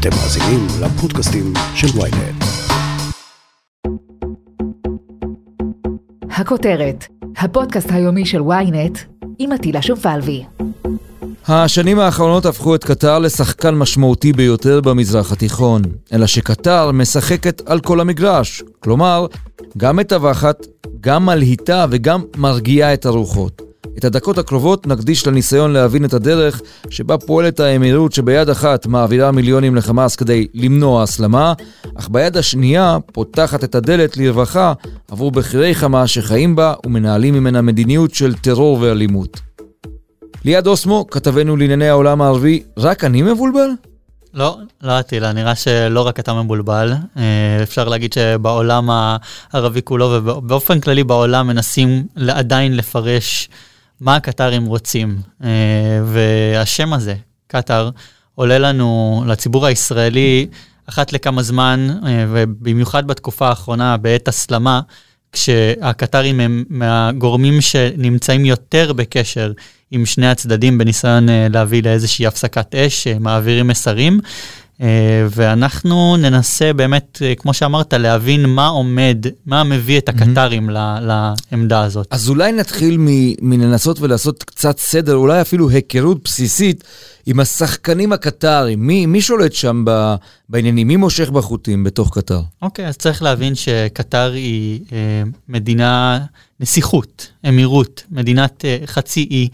אתם 0.00 0.10
מאזינים 0.10 0.66
לפודקאסטים 0.82 1.52
של 1.74 1.86
ויינט. 1.98 2.44
הכותרת, 6.30 7.06
הפודקאסט 7.36 7.90
היומי 7.92 8.26
של 8.26 8.42
ויינט 8.42 8.98
עם 9.38 9.52
עטילה 9.52 9.82
שומפלבי. 9.82 10.44
השנים 11.48 11.98
האחרונות 11.98 12.46
הפכו 12.46 12.74
את 12.74 12.84
קטר 12.84 13.18
לשחקן 13.18 13.74
משמעותי 13.74 14.32
ביותר 14.32 14.80
במזרח 14.80 15.32
התיכון, 15.32 15.82
אלא 16.12 16.26
שקטר 16.26 16.90
משחקת 16.92 17.62
על 17.66 17.80
כל 17.80 18.00
המגרש, 18.00 18.62
כלומר, 18.80 19.26
גם 19.76 19.96
מטווחת, 19.96 20.66
גם 21.00 21.26
מלהיטה 21.26 21.86
וגם 21.90 22.22
מרגיעה 22.36 22.94
את 22.94 23.06
הרוחות. 23.06 23.69
את 24.00 24.04
הדקות 24.04 24.38
הקרובות 24.38 24.86
נקדיש 24.86 25.26
לניסיון 25.26 25.72
להבין 25.72 26.04
את 26.04 26.14
הדרך 26.14 26.60
שבה 26.90 27.18
פועלת 27.18 27.60
האמירות 27.60 28.12
שביד 28.12 28.48
אחת 28.48 28.86
מעבירה 28.86 29.30
מיליונים 29.30 29.76
לחמאס 29.76 30.16
כדי 30.16 30.46
למנוע 30.54 31.02
הסלמה, 31.02 31.52
אך 31.98 32.08
ביד 32.08 32.36
השנייה 32.36 32.98
פותחת 33.12 33.64
את 33.64 33.74
הדלת 33.74 34.16
לרווחה 34.16 34.72
עבור 35.10 35.30
בכירי 35.30 35.74
חמאס 35.74 36.10
שחיים 36.10 36.56
בה 36.56 36.74
ומנהלים 36.86 37.34
ממנה 37.34 37.62
מדיניות 37.62 38.14
של 38.14 38.34
טרור 38.34 38.78
ואלימות. 38.80 39.40
ליעד 40.44 40.66
אוסמו, 40.66 41.06
כתבנו 41.10 41.56
לענייני 41.56 41.88
העולם 41.88 42.22
הערבי, 42.22 42.62
רק 42.76 43.04
אני 43.04 43.22
מבולבל? 43.22 43.70
לא, 44.34 44.58
לא 44.82 45.00
אטילה, 45.00 45.32
נראה 45.32 45.54
שלא 45.54 46.06
רק 46.06 46.20
אתה 46.20 46.34
מבולבל. 46.34 46.92
אה, 47.16 47.62
אפשר 47.62 47.88
להגיד 47.88 48.12
שבעולם 48.12 48.90
הערבי 48.90 49.82
כולו 49.82 50.06
ובאופן 50.24 50.80
כללי 50.80 51.04
בעולם 51.04 51.46
מנסים 51.46 52.06
עדיין 52.28 52.76
לפרש 52.76 53.48
מה 54.00 54.16
הקטרים 54.16 54.66
רוצים. 54.66 55.16
אה, 55.44 55.48
והשם 56.04 56.92
הזה, 56.92 57.14
קטר, 57.46 57.90
עולה 58.34 58.58
לנו, 58.58 59.22
לציבור 59.26 59.66
הישראלי, 59.66 60.46
אחת 60.86 61.12
לכמה 61.12 61.42
זמן, 61.42 61.88
אה, 62.06 62.24
ובמיוחד 62.28 63.06
בתקופה 63.06 63.48
האחרונה, 63.48 63.96
בעת 63.96 64.28
הסלמה, 64.28 64.80
כשהקטרים 65.32 66.40
הם 66.40 66.64
מהגורמים 66.68 67.60
שנמצאים 67.60 68.44
יותר 68.44 68.92
בקשר 68.92 69.52
עם 69.90 70.06
שני 70.06 70.28
הצדדים 70.28 70.78
בניסיון 70.78 71.28
אה, 71.28 71.46
להביא 71.50 71.82
לאיזושהי 71.82 72.26
הפסקת 72.26 72.74
אש, 72.74 73.06
מעבירים 73.06 73.66
מסרים. 73.66 74.20
אה, 74.80 75.26
ואנחנו 75.30 76.16
ננסה 76.16 76.72
באמת, 76.72 77.18
אה, 77.22 77.34
כמו 77.34 77.54
שאמרת, 77.54 77.94
להבין 77.94 78.46
מה 78.46 78.66
עומד, 78.66 79.26
מה 79.46 79.64
מביא 79.64 79.98
את 79.98 80.08
הקטרים 80.08 80.70
mm-hmm. 80.70 81.02
לעמדה 81.52 81.82
הזאת. 81.82 82.06
אז 82.10 82.28
אולי 82.28 82.52
נתחיל 82.52 82.96
מלנסות 83.40 84.00
ולעשות 84.00 84.42
קצת 84.42 84.78
סדר, 84.78 85.14
אולי 85.14 85.40
אפילו 85.40 85.70
היכרות 85.70 86.24
בסיסית 86.24 86.84
עם 87.26 87.40
השחקנים 87.40 88.12
הקטרים. 88.12 88.86
מי, 88.86 89.06
מי 89.06 89.20
שולט 89.20 89.52
שם 89.52 89.82
ב, 89.86 90.14
בעניינים? 90.48 90.88
מי 90.88 90.96
מושך 90.96 91.30
בחוטים 91.30 91.84
בתוך 91.84 92.18
קטר? 92.18 92.40
אוקיי, 92.62 92.84
okay, 92.84 92.88
אז 92.88 92.96
צריך 92.96 93.22
להבין 93.22 93.54
שקטר 93.54 94.32
היא 94.32 94.80
אה, 94.92 95.22
מדינה, 95.48 96.18
נסיכות, 96.60 97.26
אמירות, 97.48 98.02
מדינת 98.10 98.64
אה, 98.64 98.78
חצי 98.86 99.28
אי. 99.30 99.48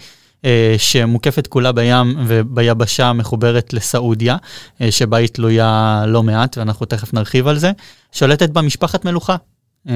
אה, 0.46 0.74
שמוקפת 0.78 1.46
כולה 1.46 1.72
בים 1.72 2.16
וביבשה 2.26 3.12
מחוברת 3.12 3.72
לסעודיה, 3.72 4.36
אה, 4.80 4.92
שבה 4.92 5.16
היא 5.16 5.28
תלויה 5.28 6.04
לא 6.06 6.22
מעט, 6.22 6.58
ואנחנו 6.58 6.86
תכף 6.86 7.14
נרחיב 7.14 7.48
על 7.48 7.58
זה, 7.58 7.72
שולטת 8.12 8.50
בה 8.50 8.62
משפחת 8.62 9.04
מלוכה. 9.04 9.36
אה, 9.88 9.94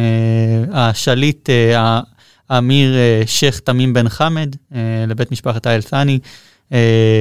השליט 0.73 1.48
האמיר 2.51 2.95
שייח' 3.27 3.59
תמים 3.59 3.93
בן 3.93 4.09
חמד, 4.09 4.56
לבית 5.09 5.33
משפחת 5.33 5.67
האל 5.67 5.83
ת'אני, 5.83 6.19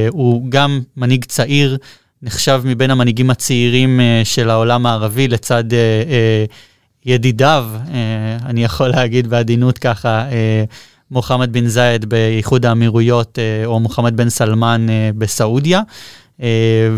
הוא 0.09 0.49
גם 0.49 0.81
מנהיג 0.97 1.25
צעיר, 1.25 1.77
נחשב 2.21 2.61
מבין 2.65 2.91
המנהיגים 2.91 3.29
הצעירים 3.29 3.99
של 4.23 4.49
העולם 4.49 4.85
הערבי 4.85 5.27
לצד 5.27 5.63
ידידיו, 7.05 7.69
אני 8.45 8.63
יכול 8.63 8.87
להגיד 8.87 9.27
בעדינות 9.27 9.77
ככה, 9.77 10.25
מוחמד 11.11 11.53
בן 11.53 11.67
זייד 11.67 12.05
באיחוד 12.05 12.65
האמירויות, 12.65 13.39
אה, 13.39 13.65
או 13.65 13.79
מוחמד 13.79 14.17
בן 14.17 14.29
סלמן 14.29 14.89
אה, 14.89 15.09
בסעודיה. 15.17 15.81
אה, 16.41 16.89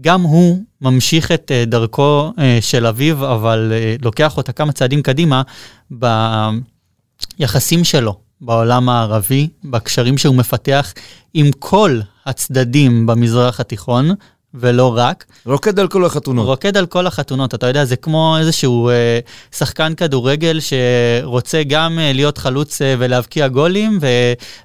וגם 0.00 0.22
הוא 0.22 0.62
ממשיך 0.80 1.32
את 1.32 1.50
דרכו 1.66 2.32
של 2.60 2.86
אביו, 2.86 3.32
אבל 3.34 3.72
לוקח 4.02 4.36
אותה 4.36 4.52
כמה 4.52 4.72
צעדים 4.72 5.02
קדימה 5.02 5.42
ביחסים 7.38 7.84
שלו 7.84 8.16
בעולם 8.40 8.88
הערבי, 8.88 9.48
בקשרים 9.64 10.18
שהוא 10.18 10.34
מפתח 10.34 10.92
עם 11.34 11.50
כל 11.58 12.00
הצדדים 12.26 13.06
במזרח 13.06 13.60
התיכון, 13.60 14.10
ולא 14.54 14.98
רק. 14.98 15.24
רוקד 15.46 15.78
על 15.78 15.88
כל 15.88 16.04
החתונות. 16.04 16.46
רוקד 16.46 16.76
על 16.76 16.86
כל 16.86 17.06
החתונות, 17.06 17.54
אתה 17.54 17.66
יודע, 17.66 17.84
זה 17.84 17.96
כמו 17.96 18.36
איזשהו 18.38 18.88
אה, 18.88 19.18
שחקן 19.56 19.94
כדורגל 19.94 20.58
שרוצה 20.60 21.62
גם 21.66 21.98
אה, 21.98 22.12
להיות 22.12 22.38
חלוץ 22.38 22.82
אה, 22.82 22.94
ולהבקיע 22.98 23.48
גולים, 23.48 23.98
ו, 24.02 24.06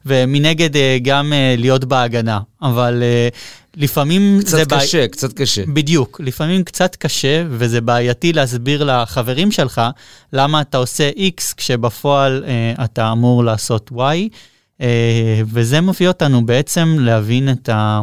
ומנגד 0.06 0.76
אה, 0.76 0.98
גם 1.02 1.34
אה, 1.34 1.56
להיות 1.58 1.86
בהגנה. 1.86 2.40
אבל 2.62 3.04
אה, 3.04 3.30
לפעמים 3.78 4.40
קצת 4.40 4.50
זה... 4.50 4.66
קצת 4.66 4.78
קשה, 4.78 4.98
בעי... 4.98 5.08
קצת 5.08 5.34
קשה. 5.34 5.64
בדיוק, 5.68 6.22
לפעמים 6.24 6.64
קצת 6.64 6.96
קשה, 6.96 7.44
וזה 7.50 7.82
בעייתי 7.82 8.34
להסביר 8.34 8.84
לחברים 8.84 9.52
שלך 9.52 9.82
למה 10.34 10.62
אתה 10.62 10.78
עושה 10.78 11.10
X 11.10 11.54
כשבפועל 11.58 12.44
אה, 12.48 12.86
אתה 12.86 13.12
אמור 13.12 13.44
לעשות 13.44 13.92
Y, 13.96 14.02
אה, 14.82 15.42
וזה 15.48 15.82
מביא 15.82 16.08
אותנו 16.08 16.46
בעצם 16.46 16.98
להבין 17.00 17.50
את 17.50 17.70
ה... 17.70 18.02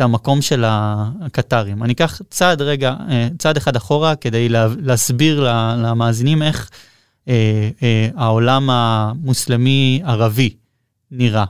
את 0.00 0.04
המקום 0.04 0.42
של 0.42 0.64
הקטרים. 0.66 1.82
אני 1.82 1.92
אקח 1.92 2.20
צעד 2.30 2.62
רגע, 2.62 2.94
אה, 3.08 3.28
צעד 3.38 3.56
אחד 3.56 3.76
אחורה 3.76 4.16
כדי 4.16 4.48
להסביר 4.80 5.48
למאזינים 5.76 6.42
איך 6.42 6.70
אה, 7.28 7.70
אה, 7.82 8.08
העולם 8.16 8.70
המוסלמי-ערבי 8.70 10.54
נראה. 11.10 11.44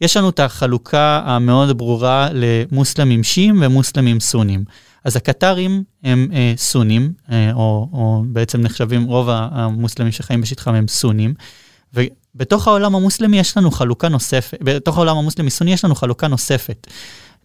יש 0.00 0.16
לנו 0.16 0.30
את 0.30 0.40
החלוקה 0.40 1.22
המאוד 1.24 1.78
ברורה 1.78 2.28
למוסלמים 2.32 3.22
שיעים 3.22 3.62
ומוסלמים 3.62 4.20
סונים. 4.20 4.64
אז 5.04 5.16
הקטרים 5.16 5.84
הם 6.04 6.28
אה, 6.32 6.54
סונים, 6.56 7.12
אה, 7.32 7.52
או, 7.52 7.88
או 7.92 8.24
בעצם 8.26 8.60
נחשבים, 8.60 9.04
רוב 9.04 9.28
המוסלמים 9.30 10.12
שחיים 10.12 10.40
בשטחם 10.40 10.74
הם 10.74 10.88
סונים, 10.88 11.34
ובתוך 11.94 12.68
העולם 12.68 12.94
המוסלמי 12.94 13.38
יש 13.38 13.56
לנו 13.56 13.70
חלוקה 13.70 14.08
נוספת, 14.08 14.58
בתוך 14.60 14.96
העולם 14.96 15.16
המוסלמי-סוני 15.16 15.72
יש 15.72 15.84
לנו 15.84 15.94
חלוקה 15.94 16.28
נוספת. 16.28 16.86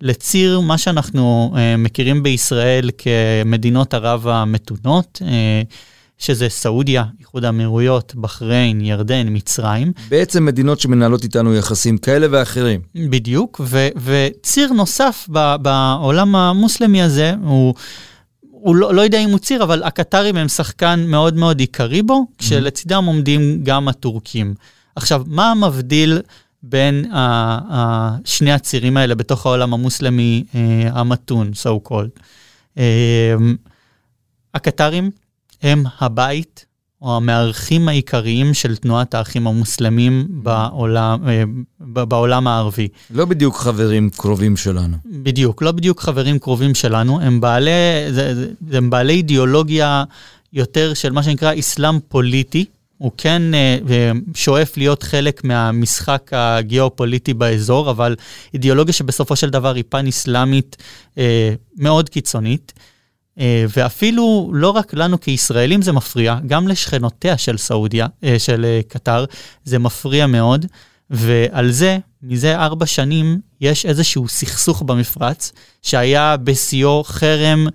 לציר 0.02 0.60
מה 0.60 0.78
שאנחנו 0.78 1.54
uh, 1.54 1.58
מכירים 1.78 2.24
בישראל 2.24 2.90
כמדינות 2.98 3.94
ערב 3.94 4.28
המתונות, 4.28 5.22
uh, 5.22 5.74
שזה 6.18 6.50
סעודיה, 6.50 7.04
איחוד 7.20 7.46
האמירויות, 7.46 8.16
בחריין, 8.16 8.82
ירדן, 8.82 9.28
מצרים. 9.30 9.92
בעצם 10.10 10.46
מדינות 10.46 10.80
שמנהלות 10.80 11.24
איתנו 11.24 11.56
יחסים 11.56 11.98
כאלה 11.98 12.28
ואחרים. 12.32 12.82
בדיוק, 12.96 13.62
ו- 13.64 13.88
וציר 14.04 14.74
נוסף 14.74 15.28
ב- 15.32 15.56
בעולם 15.62 16.36
המוסלמי 16.36 17.02
הזה 17.02 17.34
הוא... 17.44 17.74
הוא 18.68 18.76
לא, 18.76 18.94
לא 18.94 19.02
יודע 19.02 19.20
אם 19.20 19.30
הוא 19.30 19.40
ציר, 19.40 19.64
אבל 19.64 19.84
הקטרים 19.84 20.38
הם 20.38 20.48
שחקן 20.48 21.06
מאוד 21.08 21.36
מאוד 21.36 21.60
עיקרי 21.60 22.02
בו, 22.02 22.26
mm-hmm. 22.26 22.40
כשלצידם 22.40 23.04
עומדים 23.06 23.60
גם 23.64 23.88
הטורקים. 23.88 24.54
עכשיו, 24.96 25.24
מה 25.28 25.54
מבדיל 25.56 26.22
בין 26.64 27.06
שני 28.26 28.52
הצירים 28.52 28.98
האלה 28.98 29.16
בתוך 29.16 29.46
העולם 29.46 29.74
המוסלמי 29.74 30.44
uh, 30.52 30.56
המתון, 30.92 31.52
so 31.64 31.90
called. 31.90 32.20
Uh, 32.76 32.80
הקטרים 34.54 35.12
הם 35.64 35.84
הבית 36.00 36.66
או 37.02 37.18
המארחים 37.18 37.88
העיקריים 37.88 38.54
של 38.54 38.76
תנועת 38.76 39.14
האחים 39.14 39.48
המוסלמים 39.48 40.28
בעולם, 40.30 41.20
uh, 41.24 41.84
בעולם 41.86 42.48
הערבי. 42.48 42.88
לא 43.12 43.26
בדיוק 43.26 43.58
חברים 43.58 44.10
קרובים 44.10 44.58
שלנו. 44.58 44.98
בדיוק, 45.06 45.62
לא 45.62 45.72
בדיוק 45.72 46.02
חברים 46.02 46.40
קרובים 46.40 46.76
שלנו, 46.76 47.22
הם 47.22 47.42
בעלי, 47.42 47.72
הם 48.72 48.90
בעלי 48.90 49.14
אידיאולוגיה 49.14 50.04
יותר 50.54 50.94
של 50.94 51.12
מה 51.12 51.24
שנקרא 51.24 51.54
אסלאם 51.60 52.00
פוליטי. 52.08 52.66
הוא 52.98 53.12
כן 53.18 53.42
uh, 53.52 54.38
שואף 54.38 54.78
להיות 54.78 55.04
חלק 55.04 55.44
מהמשחק 55.44 56.30
הגיאופוליטי 56.32 57.34
באזור, 57.34 57.92
אבל 57.92 58.16
אידיאולוגיה 58.54 58.94
שבסופו 58.94 59.36
של 59.36 59.50
דבר 59.50 59.76
היא 59.76 59.84
פן 59.90 60.08
אסלאמית 60.08 60.78
uh, 61.16 61.20
מאוד 61.78 62.10
קיצונית. 62.10 62.74
ואפילו 63.70 64.52
לא 64.54 64.70
רק 64.70 64.94
לנו 64.94 65.22
כישראלים 65.22 65.82
זה 65.82 65.92
מפריע, 65.92 66.36
גם 66.48 66.68
לשכנותיה 66.68 67.38
של 67.38 67.58
סעודיה, 67.58 68.08
של 68.38 68.66
קטר, 68.88 69.26
זה 69.64 69.80
מפריע 69.80 70.28
מאוד. 70.28 70.66
ועל 71.10 71.72
זה, 71.72 71.98
מזה 72.24 72.58
ארבע 72.58 72.86
שנים, 72.86 73.40
יש 73.62 73.86
איזשהו 73.86 74.28
סכסוך 74.28 74.82
במפרץ, 74.82 75.52
שהיה 75.82 76.38
בשיאו 76.38 77.04
חרם 77.04 77.68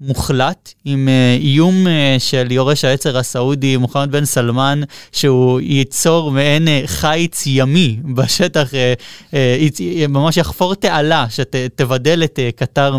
מוחלט 0.00 0.72
עם 0.84 1.08
אה, 1.08 1.36
איום 1.40 1.86
אה, 1.86 2.16
של 2.18 2.52
יורש 2.52 2.84
העצר 2.84 3.18
הסעודי 3.18 3.76
מוחמד 3.76 4.12
בן 4.12 4.24
סלמן 4.24 4.80
שהוא 5.12 5.60
ייצור 5.60 6.30
מעין 6.30 6.68
אה, 6.68 6.82
חיץ 6.86 7.42
ימי 7.46 8.00
בשטח, 8.14 8.70
ממש 10.08 10.36
יחפור 10.36 10.74
תעלה 10.74 11.26
שתבדל 11.30 12.24
את 12.24 12.38
קטר 12.56 12.96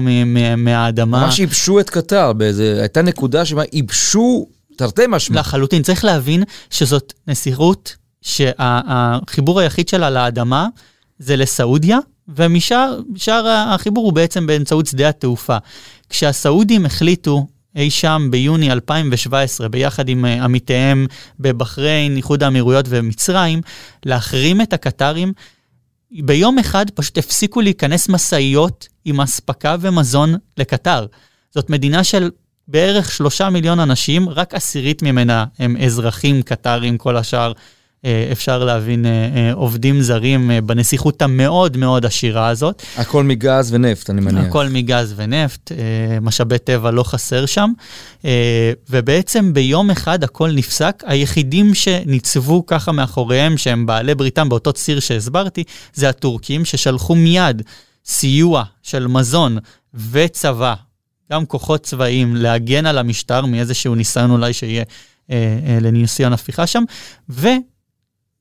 מהאדמה. 0.57 1.25
ממש 1.25 1.39
ייבשו 1.39 1.79
את 1.79 1.89
קטר, 1.89 2.33
באיזה, 2.33 2.77
הייתה 2.79 3.01
נקודה 3.01 3.45
שבה 3.45 3.63
ייבשו 3.73 4.47
תרתי 4.77 5.01
משמע. 5.09 5.39
לחלוטין, 5.39 5.83
צריך 5.83 6.05
להבין 6.05 6.43
שזאת 6.69 7.13
נסיכות 7.27 7.95
שהחיבור 8.21 9.59
היחיד 9.59 9.87
שלה 9.87 10.09
לאדמה 10.09 10.67
זה 11.19 11.35
לסעודיה, 11.35 11.97
ומשאר 12.29 13.47
החיבור 13.47 14.05
הוא 14.05 14.13
בעצם 14.13 14.47
באמצעות 14.47 14.85
שדה 14.85 15.09
התעופה. 15.09 15.57
כשהסעודים 16.09 16.85
החליטו 16.85 17.47
אי 17.75 17.89
שם 17.89 18.27
ביוני 18.31 18.71
2017, 18.71 19.69
ביחד 19.69 20.09
עם 20.09 20.25
אה, 20.25 20.43
עמיתיהם 20.43 21.07
בבחריין, 21.39 22.15
איחוד 22.15 22.43
האמירויות 22.43 22.85
ומצרים, 22.89 23.61
להחרים 24.05 24.61
את 24.61 24.73
הקטרים, 24.73 25.33
ביום 26.11 26.59
אחד 26.59 26.89
פשוט 26.89 27.17
הפסיקו 27.17 27.61
להיכנס 27.61 28.09
משאיות 28.09 28.87
עם 29.05 29.21
אספקה 29.21 29.75
ומזון 29.79 30.35
לקטר. 30.57 31.05
זאת 31.51 31.69
מדינה 31.69 32.03
של 32.03 32.31
בערך 32.67 33.11
שלושה 33.11 33.49
מיליון 33.49 33.79
אנשים, 33.79 34.29
רק 34.29 34.53
עשירית 34.53 35.01
ממנה 35.01 35.45
הם 35.59 35.77
אזרחים 35.77 36.41
קטרים, 36.41 36.97
כל 36.97 37.17
השאר 37.17 37.51
אפשר 38.31 38.63
להבין 38.63 39.05
אה, 39.05 39.11
אה, 39.11 39.53
עובדים 39.53 40.01
זרים 40.01 40.51
בנסיכות 40.65 41.21
המאוד 41.21 41.77
מאוד 41.77 42.05
עשירה 42.05 42.47
הזאת. 42.47 42.83
הכל 42.97 43.23
מגז 43.23 43.73
ונפט, 43.73 44.09
אני 44.09 44.21
מניח. 44.21 44.45
הכל 44.45 44.67
מגז 44.67 45.13
ונפט, 45.17 45.71
משאבי 46.21 46.57
טבע 46.57 46.91
לא 46.91 47.03
חסר 47.03 47.45
שם. 47.45 47.71
ובעצם 48.89 49.53
ביום 49.53 49.91
אחד 49.91 50.23
הכל 50.23 50.51
נפסק. 50.51 51.03
היחידים 51.05 51.73
שניצבו 51.73 52.65
ככה 52.65 52.91
מאחוריהם, 52.91 53.57
שהם 53.57 53.85
בעלי 53.85 54.15
בריתם 54.15 54.49
באותו 54.49 54.73
ציר 54.73 54.99
שהסברתי, 54.99 55.63
זה 55.93 56.09
הטורקים 56.09 56.65
ששלחו 56.65 57.15
מיד 57.15 57.61
סיוע 58.05 58.63
של 58.83 59.07
מזון 59.07 59.57
וצבא, 60.11 60.73
גם 61.31 61.45
כוחות 61.45 61.83
צבאיים, 61.83 62.35
להגן 62.35 62.85
על 62.85 62.97
המשטר 62.97 63.45
מאיזשהו 63.45 63.95
ניסיון 63.95 64.31
אולי 64.31 64.53
שיהיה 64.53 64.83
לניסיון 65.81 66.33
הפיכה 66.33 66.67
שם, 66.67 66.83
ו... 67.29 67.47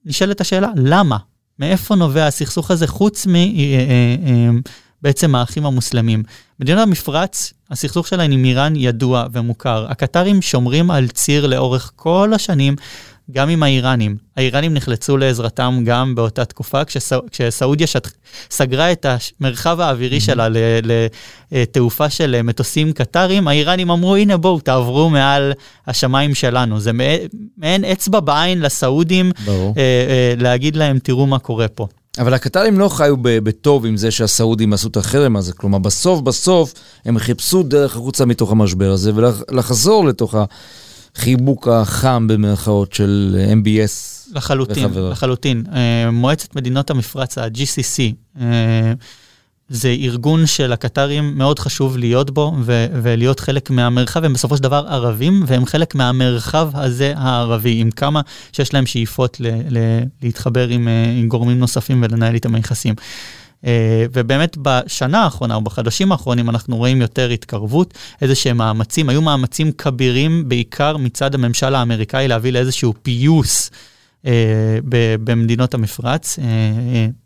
נשאלת 0.06 0.40
השאלה, 0.40 0.68
למה? 0.76 1.16
מאיפה 1.58 1.94
נובע 1.94 2.26
הסכסוך 2.26 2.70
הזה 2.70 2.86
חוץ 2.86 3.26
מבעצם 3.26 5.34
אה, 5.34 5.34
אה, 5.34 5.34
אה, 5.34 5.40
האחים 5.40 5.66
המוסלמים? 5.66 6.22
מדינות 6.60 6.82
המפרץ, 6.82 7.52
הסכסוך 7.70 8.08
שלהן 8.08 8.32
עם 8.32 8.44
איראן 8.44 8.76
ידוע 8.76 9.26
ומוכר. 9.32 9.86
הקטרים 9.88 10.42
שומרים 10.42 10.90
על 10.90 11.08
ציר 11.08 11.46
לאורך 11.46 11.92
כל 11.96 12.32
השנים 12.34 12.76
גם 13.30 13.48
עם 13.48 13.62
האיראנים. 13.62 14.16
האיראנים 14.36 14.74
נחלצו 14.74 15.16
לעזרתם 15.16 15.82
גם 15.84 16.14
באותה 16.14 16.44
תקופה, 16.44 16.82
כשסעודיה 17.30 17.86
שט... 17.86 18.08
סגרה 18.50 18.92
את 18.92 19.06
המרחב 19.40 19.80
האווירי 19.80 20.20
שלה 20.20 20.48
לתעופה 21.52 22.10
של 22.10 22.42
מטוסים 22.42 22.92
קטרים, 22.92 23.48
האיראנים 23.48 23.90
אמרו, 23.90 24.16
הנה 24.16 24.36
בואו, 24.36 24.60
תעברו 24.60 25.10
מעל 25.10 25.52
השמיים 25.86 26.34
שלנו. 26.34 26.80
זה 26.80 26.90
מעין 27.58 27.84
אצבע 27.84 28.20
בעין 28.20 28.60
לסעודים, 28.60 29.32
אה, 29.48 29.52
אה, 29.76 30.34
להגיד 30.38 30.76
להם, 30.76 30.98
תראו 30.98 31.26
מה 31.26 31.38
קורה 31.38 31.68
פה. 31.68 31.86
אבל 32.18 32.34
הקטרים 32.34 32.78
לא 32.78 32.88
חיו 32.88 33.16
בטוב 33.20 33.86
עם 33.86 33.96
זה 33.96 34.10
שהסעודים 34.10 34.72
עשו 34.72 34.88
את 34.88 34.96
החרם 34.96 35.36
הזה. 35.36 35.52
כלומר, 35.52 35.78
בסוף 35.78 36.20
בסוף 36.20 36.74
הם 37.04 37.18
חיפשו 37.18 37.62
דרך 37.62 37.96
החוצה 37.96 38.24
מתוך 38.26 38.52
המשבר 38.52 38.90
הזה 38.90 39.12
ולחזור 39.14 40.06
לתוך 40.06 40.34
ה... 40.34 40.44
החיבוק 41.16 41.68
החם 41.68 42.26
במרכאות 42.28 42.92
של 42.92 43.36
MBS. 43.52 44.28
לחלוטין, 44.34 44.84
וחבר. 44.84 45.10
לחלוטין. 45.10 45.64
אה, 45.74 46.10
מועצת 46.10 46.56
מדינות 46.56 46.90
המפרץ, 46.90 47.38
ה-GCC, 47.38 48.02
אה, 48.40 48.92
זה 49.68 49.88
ארגון 49.88 50.46
של 50.46 50.72
הקטרים, 50.72 51.38
מאוד 51.38 51.58
חשוב 51.58 51.96
להיות 51.96 52.30
בו 52.30 52.54
ו- 52.62 52.86
ולהיות 53.02 53.40
חלק 53.40 53.70
מהמרחב, 53.70 54.24
הם 54.24 54.32
בסופו 54.32 54.56
של 54.56 54.62
דבר 54.62 54.84
ערבים, 54.88 55.44
והם 55.46 55.66
חלק 55.66 55.94
מהמרחב 55.94 56.70
הזה 56.74 57.12
הערבי, 57.16 57.80
עם 57.80 57.90
כמה 57.90 58.20
שיש 58.52 58.74
להם 58.74 58.86
שאיפות 58.86 59.40
ל- 59.40 59.46
ל- 59.78 60.02
להתחבר 60.22 60.68
עם, 60.68 60.88
אה, 60.88 61.04
עם 61.20 61.28
גורמים 61.28 61.58
נוספים 61.58 62.02
ולנהל 62.02 62.34
איתם 62.34 62.54
היחסים. 62.54 62.94
אה, 63.64 64.06
ובאמת 64.12 64.56
בשנה 64.62 65.24
האחרונה 65.24 65.54
או 65.54 65.60
בחדשים 65.60 66.12
האחרונים 66.12 66.50
אנחנו 66.50 66.76
רואים 66.76 67.00
יותר 67.00 67.30
התקרבות, 67.30 67.94
איזה 68.22 68.34
שהם 68.34 68.56
מאמצים, 68.56 69.08
היו 69.08 69.22
מאמצים 69.22 69.72
כבירים 69.72 70.48
בעיקר 70.48 70.96
מצד 70.96 71.34
הממשל 71.34 71.74
האמריקאי 71.74 72.28
להביא 72.28 72.52
לאיזשהו 72.52 72.94
פיוס. 73.02 73.70
Uh, 74.24 74.28
במדינות 75.24 75.74
המפרץ. 75.74 76.38
Uh, 76.38 76.42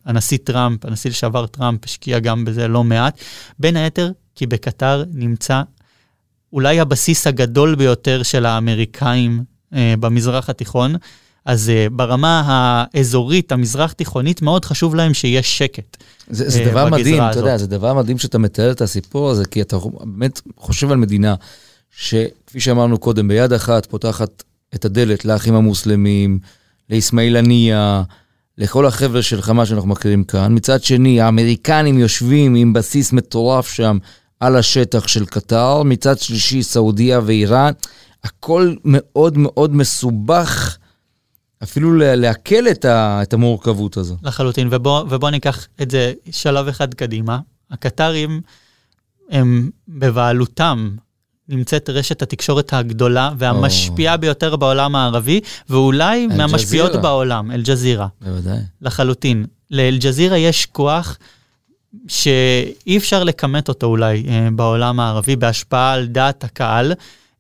הנשיא 0.06 0.38
טראמפ, 0.44 0.84
הנשיא 0.84 1.10
לשעבר 1.10 1.46
טראמפ 1.46 1.84
השקיע 1.84 2.18
גם 2.18 2.44
בזה 2.44 2.68
לא 2.68 2.84
מעט. 2.84 3.18
בין 3.58 3.76
היתר, 3.76 4.10
כי 4.34 4.46
בקטר 4.46 5.04
נמצא 5.12 5.62
אולי 6.52 6.80
הבסיס 6.80 7.26
הגדול 7.26 7.74
ביותר 7.74 8.22
של 8.22 8.46
האמריקאים 8.46 9.44
במזרח 9.72 10.50
התיכון. 10.50 10.94
אז 11.50 11.68
uh, 11.68 11.90
ברמה 11.90 12.42
האזורית, 12.46 13.52
המזרח-תיכונית, 13.52 14.42
מאוד 14.42 14.64
חשוב 14.64 14.94
להם 14.94 15.14
שיש 15.14 15.58
שקט. 15.58 15.96
זה, 16.30 16.50
זה 16.50 16.64
uh, 16.64 16.68
דבר 16.68 16.88
מדהים, 16.90 17.22
הזאת. 17.22 17.30
אתה 17.30 17.38
יודע, 17.38 17.56
זה 17.56 17.66
דבר 17.66 17.94
מדהים 17.94 18.18
שאתה 18.18 18.38
מתאר 18.38 18.70
את 18.70 18.80
הסיפור 18.80 19.30
הזה, 19.30 19.44
כי 19.44 19.62
אתה 19.62 19.76
באמת 20.00 20.40
חושב 20.56 20.90
על 20.90 20.96
מדינה 20.96 21.34
שכפי 21.96 22.60
שאמרנו 22.60 22.98
קודם, 22.98 23.28
ביד 23.28 23.52
אחת 23.52 23.86
פותחת 23.86 24.42
את 24.74 24.84
הדלת 24.84 25.24
לאחים 25.24 25.54
המוסלמים, 25.54 26.38
לאסמאעיל 26.90 27.36
הנייה, 27.36 28.02
לכל 28.58 28.86
החבר'ה 28.86 29.22
של 29.22 29.42
חמאס 29.42 29.68
שאנחנו 29.68 29.88
מכירים 29.88 30.24
כאן. 30.24 30.54
מצד 30.54 30.82
שני, 30.82 31.20
האמריקנים 31.20 31.98
יושבים 31.98 32.54
עם 32.54 32.72
בסיס 32.72 33.12
מטורף 33.12 33.68
שם 33.68 33.98
על 34.40 34.56
השטח 34.56 35.08
של 35.08 35.26
קטר. 35.26 35.82
מצד 35.82 36.18
שלישי, 36.18 36.62
סעודיה 36.62 37.20
ואיראן. 37.24 37.72
הכל 38.24 38.74
מאוד 38.84 39.38
מאוד 39.38 39.76
מסובך. 39.76 40.76
אפילו 41.62 41.94
לעכל 41.96 42.68
את, 42.70 42.84
את 43.22 43.32
המורכבות 43.32 43.96
הזו. 43.96 44.16
לחלוטין, 44.22 44.68
ובוא, 44.70 45.00
ובוא 45.00 45.30
ניקח 45.30 45.66
את 45.82 45.90
זה 45.90 46.12
שלב 46.30 46.68
אחד 46.68 46.94
קדימה. 46.94 47.38
הקטרים 47.70 48.40
הם 49.30 49.70
בבעלותם 49.88 50.90
נמצאת 51.48 51.90
רשת 51.90 52.22
התקשורת 52.22 52.72
הגדולה 52.72 53.30
והמשפיעה 53.38 54.14
oh. 54.14 54.18
ביותר 54.18 54.56
בעולם 54.56 54.96
הערבי, 54.96 55.40
ואולי 55.68 56.26
מהמשפיעות 56.26 56.92
בעולם, 57.02 57.50
אל-ג'זירה. 57.50 58.06
בוודאי. 58.20 58.58
לחלוטין. 58.82 59.46
לאל-ג'זירה 59.70 60.38
יש 60.38 60.66
כוח 60.66 61.18
שאי 62.08 62.96
אפשר 62.96 63.24
לכמת 63.24 63.68
אותו 63.68 63.86
אולי 63.86 64.24
אה, 64.28 64.48
בעולם 64.52 65.00
הערבי 65.00 65.36
בהשפעה 65.36 65.92
על 65.92 66.06
דעת 66.06 66.44
הקהל. 66.44 66.92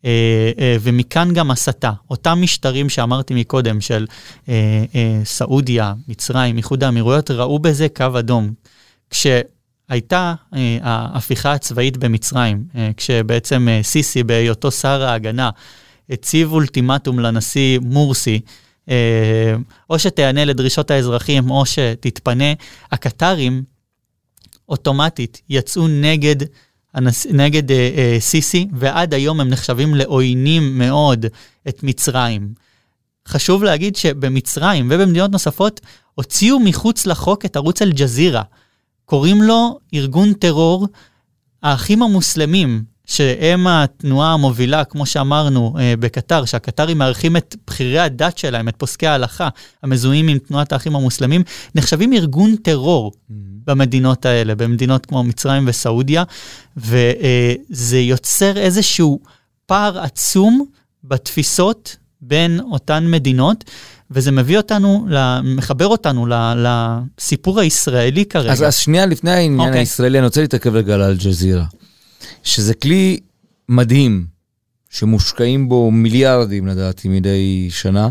אה, 0.04 0.50
אה, 0.58 0.76
ומכאן 0.80 1.34
גם 1.34 1.50
הסתה. 1.50 1.92
אותם 2.10 2.38
משטרים 2.42 2.88
שאמרתי 2.88 3.34
מקודם, 3.34 3.80
של 3.80 4.06
אה, 4.48 4.84
סעודיה, 5.24 5.94
מצרים, 6.08 6.56
איחוד 6.56 6.84
האמירויות, 6.84 7.30
ראו 7.30 7.58
בזה 7.58 7.86
קו 7.88 8.18
אדום. 8.18 8.52
כשהייתה 9.10 10.34
ההפיכה 10.82 11.52
הצבאית 11.52 11.96
במצרים, 11.96 12.64
כשבעצם 12.96 13.68
סיסי, 13.82 14.22
בהיותו 14.22 14.70
שר 14.70 15.02
ההגנה, 15.02 15.50
הציב 16.10 16.52
אולטימטום 16.52 17.18
לנשיא 17.18 17.78
מורסי, 17.78 18.40
או 19.90 19.98
שתיענה 19.98 20.44
לדרישות 20.44 20.90
האזרחים 20.90 21.50
או 21.50 21.66
שתתפנה, 21.66 22.52
הקטרים 22.92 23.62
אוטומטית 24.68 25.42
יצאו 25.48 25.88
נגד 25.88 26.36
הנס... 26.94 27.26
נגד 27.26 27.70
אה, 27.70 27.90
אה, 27.96 28.16
סיסי, 28.20 28.68
ועד 28.72 29.14
היום 29.14 29.40
הם 29.40 29.48
נחשבים 29.48 29.94
לעוינים 29.94 30.78
מאוד 30.78 31.26
את 31.68 31.82
מצרים. 31.82 32.54
חשוב 33.28 33.64
להגיד 33.64 33.96
שבמצרים 33.96 34.88
ובמדינות 34.90 35.30
נוספות 35.30 35.80
הוציאו 36.14 36.60
מחוץ 36.60 37.06
לחוק 37.06 37.44
את 37.44 37.56
ערוץ 37.56 37.82
אל-ג'זירה. 37.82 38.42
קוראים 39.04 39.42
לו 39.42 39.78
ארגון 39.94 40.32
טרור 40.32 40.86
האחים 41.62 42.02
המוסלמים, 42.02 42.84
שהם 43.10 43.66
התנועה 43.66 44.32
המובילה, 44.32 44.84
כמו 44.84 45.06
שאמרנו, 45.06 45.74
אה, 45.78 45.94
בקטר, 46.00 46.44
שהקטרים 46.44 46.98
מארחים 46.98 47.36
את 47.36 47.56
בכירי 47.66 47.98
הדת 47.98 48.38
שלהם, 48.38 48.68
את 48.68 48.74
פוסקי 48.76 49.06
ההלכה, 49.06 49.48
המזוהים 49.82 50.28
עם 50.28 50.38
תנועת 50.38 50.72
האחים 50.72 50.96
המוסלמים, 50.96 51.42
נחשבים 51.74 52.12
ארגון 52.12 52.56
טרור 52.56 53.12
mm-hmm. 53.12 53.34
במדינות 53.66 54.26
האלה, 54.26 54.54
במדינות 54.54 55.06
כמו 55.06 55.24
מצרים 55.24 55.64
וסעודיה, 55.66 56.24
וזה 56.76 57.98
יוצר 57.98 58.56
איזשהו 58.56 59.20
פער 59.66 59.98
עצום 59.98 60.66
בתפיסות 61.04 61.96
בין 62.20 62.60
אותן 62.60 63.06
מדינות. 63.10 63.64
וזה 64.12 64.30
מביא 64.32 64.56
אותנו, 64.56 65.06
מחבר 65.44 65.86
אותנו 65.86 66.26
לסיפור 66.56 67.60
הישראלי 67.60 68.24
כרגע. 68.24 68.52
אז, 68.52 68.62
אז 68.62 68.76
שנייה 68.76 69.06
לפני 69.06 69.30
העניין 69.30 69.60
okay. 69.60 69.64
אוקיי. 69.64 69.78
הישראלי, 69.80 70.18
אני 70.18 70.24
רוצה 70.24 70.40
להתעכב 70.40 70.74
רגע 70.74 70.94
על 70.94 71.02
אל-ג'זירה. 71.02 71.64
שזה 72.42 72.74
כלי 72.74 73.18
מדהים, 73.68 74.26
שמושקעים 74.90 75.68
בו 75.68 75.90
מיליארדים 75.90 76.66
לדעתי 76.66 77.08
מדי 77.08 77.68
שנה, 77.70 78.08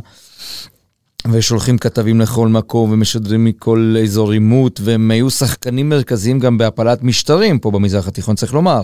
ושולחים 1.32 1.78
כתבים 1.78 2.22
לכל 2.22 2.48
מקום 2.48 2.92
ומשדרים 2.92 3.46
מכל 3.46 3.96
אזור 4.04 4.32
עימות, 4.32 4.80
והם 4.84 5.12
היו 5.12 5.30
שחקנים 5.30 5.90
מרכזיים 5.90 6.40
גם 6.40 6.58
בהפלת 6.58 7.04
משטרים 7.04 7.60
פה 7.60 7.72
במזרח 7.72 8.08
התיכון, 8.08 8.36
צריך 8.36 8.54
לומר. 8.54 8.82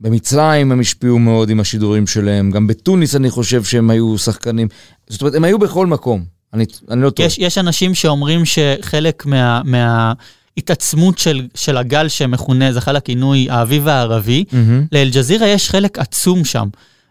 במצרים 0.00 0.72
הם 0.72 0.80
השפיעו 0.80 1.18
מאוד 1.18 1.50
עם 1.50 1.60
השידורים 1.60 2.06
שלהם, 2.06 2.50
גם 2.50 2.66
בתוניס 2.66 3.16
אני 3.16 3.30
חושב 3.30 3.64
שהם 3.64 3.90
היו 3.90 4.18
שחקנים, 4.18 4.68
זאת 5.08 5.20
אומרת, 5.20 5.34
הם 5.34 5.44
היו 5.44 5.58
בכל 5.58 5.86
מקום, 5.86 6.24
אני, 6.52 6.64
אני 6.90 7.02
לא 7.02 7.10
טועה. 7.10 7.26
יש, 7.26 7.38
יש 7.38 7.58
אנשים 7.58 7.94
שאומרים 7.94 8.44
שחלק 8.44 9.26
מה... 9.26 9.62
מה... 9.64 10.12
התעצמות 10.58 11.18
של, 11.18 11.46
של 11.54 11.76
הגל 11.76 12.08
שמכונה, 12.08 12.72
זכה 12.72 12.92
לכינוי 12.92 13.50
האביב 13.50 13.88
הערבי, 13.88 14.44
מהמם. 14.52 14.86
לאל-ג'זירה 14.92 15.48
יש 15.48 15.70
חלק 15.70 15.98
עצום 15.98 16.44
שם. 16.44 16.68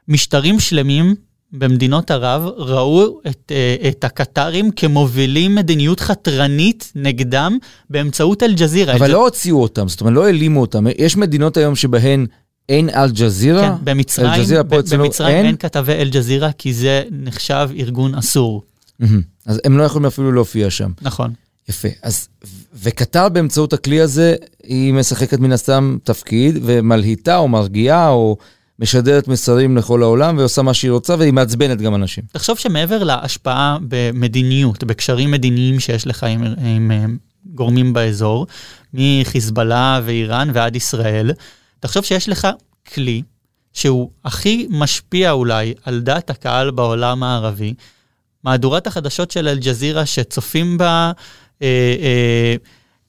משטרים 0.07 0.59
שלמים 0.59 1.15
במדינות 1.53 2.11
ערב 2.11 2.43
ראו 2.57 3.19
את, 3.27 3.51
אה, 3.55 3.89
את 3.89 4.03
הקטרים 4.03 4.71
כמובילים 4.71 5.55
מדיניות 5.55 5.99
חתרנית 5.99 6.91
נגדם 6.95 7.57
באמצעות 7.89 8.43
אל-ג'זירה. 8.43 8.93
אבל 8.95 9.05
אל-ג'- 9.05 9.13
לא 9.13 9.23
הוציאו 9.23 9.61
אותם, 9.61 9.87
זאת 9.87 10.01
אומרת, 10.01 10.13
לא 10.13 10.25
העלימו 10.25 10.61
אותם. 10.61 10.85
יש 10.97 11.17
מדינות 11.17 11.57
היום 11.57 11.75
שבהן 11.75 12.25
אין 12.69 12.89
אל-ג'זירה? 12.89 13.61
כן, 13.77 13.83
במצרים, 13.83 14.29
אל-ג'זירה 14.29 14.63
פה 14.63 14.79
אצלנו 14.79 15.03
במצרים 15.03 15.35
אין? 15.35 15.45
אין 15.45 15.55
כתבי 15.57 15.93
אל-ג'זירה 15.93 16.51
כי 16.51 16.73
זה 16.73 17.03
נחשב 17.11 17.69
ארגון 17.79 18.15
אסור. 18.15 18.63
מהמם. 18.99 19.21
אז 19.45 19.61
הם 19.65 19.77
לא 19.77 19.83
יכולים 19.83 20.05
אפילו 20.05 20.31
להופיע 20.31 20.69
שם. 20.69 20.91
נכון. 21.01 21.33
יפה. 21.69 21.87
אז, 22.03 22.27
וקטר 22.73 23.29
באמצעות 23.29 23.73
הכלי 23.73 24.01
הזה, 24.01 24.35
היא 24.63 24.93
משחקת 24.93 25.39
מן 25.39 25.51
הסתם 25.51 25.97
תפקיד, 26.03 26.57
ומלהיטה 26.61 27.37
או 27.37 27.47
מרגיעה 27.47 28.09
או 28.09 28.37
משדרת 28.79 29.27
מסרים 29.27 29.77
לכל 29.77 30.03
העולם, 30.03 30.37
ועושה 30.37 30.61
מה 30.61 30.73
שהיא 30.73 30.91
רוצה, 30.91 31.15
והיא 31.19 31.33
מעצבנת 31.33 31.81
גם 31.81 31.95
אנשים. 31.95 32.23
תחשוב 32.31 32.57
שמעבר 32.57 33.03
להשפעה 33.03 33.77
במדיניות, 33.87 34.83
בקשרים 34.83 35.31
מדיניים 35.31 35.79
שיש 35.79 36.07
לך 36.07 36.23
עם, 36.23 36.43
עם 36.43 36.91
אה, 36.91 37.05
גורמים 37.45 37.93
באזור, 37.93 38.47
מחיזבאללה 38.93 40.01
ואיראן 40.05 40.49
ועד 40.53 40.75
ישראל, 40.75 41.31
תחשוב 41.79 42.03
שיש 42.03 42.29
לך 42.29 42.47
כלי 42.93 43.21
שהוא 43.73 44.09
הכי 44.25 44.67
משפיע 44.69 45.31
אולי 45.31 45.73
על 45.83 46.01
דעת 46.01 46.29
הקהל 46.29 46.71
בעולם 46.71 47.23
הערבי, 47.23 47.73
מהדורת 48.43 48.87
החדשות 48.87 49.31
של 49.31 49.47
אל-ג'זירה 49.47 50.05
שצופים 50.05 50.77
בה 50.77 51.11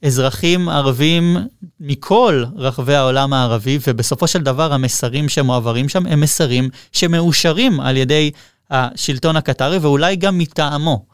אזרחים 0.02 0.68
ערבים 0.68 1.36
מכל 1.80 2.44
רחבי 2.56 2.94
העולם 2.94 3.32
הערבי, 3.32 3.78
ובסופו 3.86 4.26
של 4.26 4.42
דבר 4.42 4.72
המסרים 4.72 5.28
שמועברים 5.28 5.88
שם 5.88 6.06
הם 6.06 6.20
מסרים 6.20 6.68
שמאושרים 6.92 7.80
על 7.80 7.96
ידי 7.96 8.30
השלטון 8.70 9.36
הקטרי 9.36 9.78
ואולי 9.78 10.16
גם 10.16 10.38
מטעמו. 10.38 11.06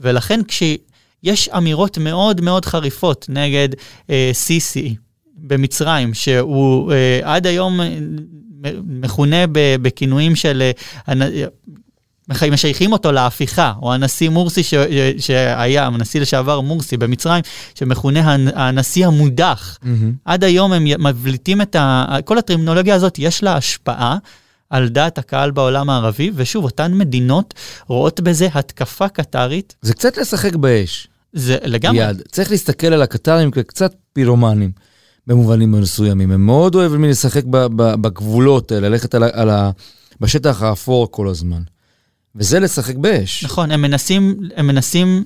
ולכן 0.00 0.40
כשיש 0.48 1.48
אמירות 1.48 1.98
מאוד 1.98 2.40
מאוד 2.40 2.64
חריפות 2.64 3.26
נגד 3.28 3.68
אה, 4.10 4.30
סיסי 4.32 4.96
במצרים, 5.36 6.14
שהוא 6.14 6.92
אה, 6.92 7.20
עד 7.22 7.46
היום 7.46 7.80
אה, 7.80 7.98
מכונה 8.84 9.44
בכינויים 9.52 10.36
של... 10.36 10.70
אה, 11.08 11.14
משייכים 12.52 12.92
אותו 12.92 13.12
להפיכה, 13.12 13.72
או 13.82 13.94
הנשיא 13.94 14.28
מורסי 14.28 14.62
ש, 14.62 14.74
שהיה, 15.18 15.86
הנשיא 15.86 16.20
לשעבר 16.20 16.60
מורסי 16.60 16.96
במצרים, 16.96 17.42
שמכונה 17.74 18.20
הנ- 18.34 18.52
הנשיא 18.54 19.06
המודח. 19.06 19.78
עד 20.24 20.44
היום 20.44 20.72
הם 20.72 20.84
מבליטים 20.98 21.60
את 21.62 21.76
ה... 21.76 22.16
כל 22.24 22.38
הטרמינולוגיה 22.38 22.94
הזאת, 22.94 23.18
יש 23.18 23.42
לה 23.42 23.56
השפעה 23.56 24.16
על 24.70 24.88
דעת 24.88 25.18
הקהל 25.18 25.50
בעולם 25.50 25.90
הערבי, 25.90 26.30
ושוב, 26.34 26.64
אותן 26.64 26.94
מדינות 26.94 27.54
רואות 27.88 28.20
בזה 28.20 28.48
התקפה 28.54 29.08
קטרית, 29.08 29.74
זה 29.82 29.94
קצת 29.94 30.16
לשחק 30.16 30.54
באש. 30.56 31.08
זה 31.32 31.56
לגמרי. 31.64 31.98
יד. 32.10 32.22
צריך 32.30 32.50
להסתכל 32.50 32.86
על 32.86 33.02
הקטרים 33.02 33.50
כקצת 33.50 33.92
פירומנים, 34.12 34.70
במובנים 35.26 35.72
מסוימים. 35.72 36.30
הם 36.32 36.46
מאוד 36.46 36.74
אוהבים 36.74 37.04
לשחק 37.04 37.44
בגבולות 37.76 38.72
האלה, 38.72 38.88
ללכת 38.88 39.14
על 39.14 39.22
ה- 39.22 39.28
על 39.32 39.50
ה... 39.50 39.70
בשטח 40.20 40.62
האפור 40.62 41.08
כל 41.10 41.28
הזמן. 41.28 41.62
וזה 42.36 42.60
לשחק 42.60 42.96
באש. 42.96 43.44
נכון, 43.44 43.70
הם 43.70 43.82
מנסים, 43.82 44.36
הם 44.56 44.66
מנסים, 44.66 45.24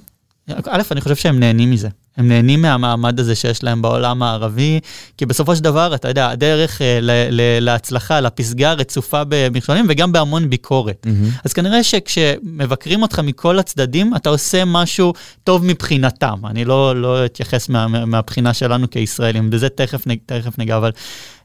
א', 0.67 0.83
אני 0.91 1.01
חושב 1.01 1.17
שהם 1.17 1.41
נהנים 1.41 1.71
מזה. 1.71 1.89
הם 2.17 2.29
נהנים 2.29 2.63
מהמעמד 2.63 3.21
הזה 3.21 3.35
שיש 3.35 3.65
להם 3.65 3.83
בעולם 3.83 4.23
הערבי, 4.23 4.81
כי 5.19 5.27
בסופו 5.27 5.57
של 5.57 5.63
דבר, 5.63 5.95
אתה 5.95 6.09
יודע, 6.09 6.31
הדרך 6.31 6.83
אה, 6.83 6.99
ל- 7.03 7.11
ל- 7.31 7.65
להצלחה, 7.65 8.21
לפסגה 8.21 8.73
רצופה 8.73 9.23
במכשולים 9.29 9.87
וגם 9.89 10.13
בהמון 10.13 10.51
ביקורת. 10.51 11.07
מהמם. 11.07 11.31
אז 11.45 11.53
כנראה 11.53 11.83
שכשמבקרים 11.85 13.03
אותך 13.03 13.19
מכל 13.19 13.59
הצדדים, 13.59 14.17
אתה 14.17 14.29
עושה 14.29 14.65
משהו 14.65 15.13
טוב 15.45 15.65
מבחינתם. 15.65 16.39
אני 16.47 16.65
לא, 16.65 17.03
לא 17.03 17.25
אתייחס 17.25 17.69
מה, 17.69 17.87
מה- 17.89 18.05
מהבחינה 18.05 18.55
שלנו 18.55 18.91
כישראלים, 18.91 19.51
בזה 19.51 19.69
תכף, 19.69 20.05
תכף 20.27 20.59
ניגע, 20.59 20.77
אבל 20.77 20.91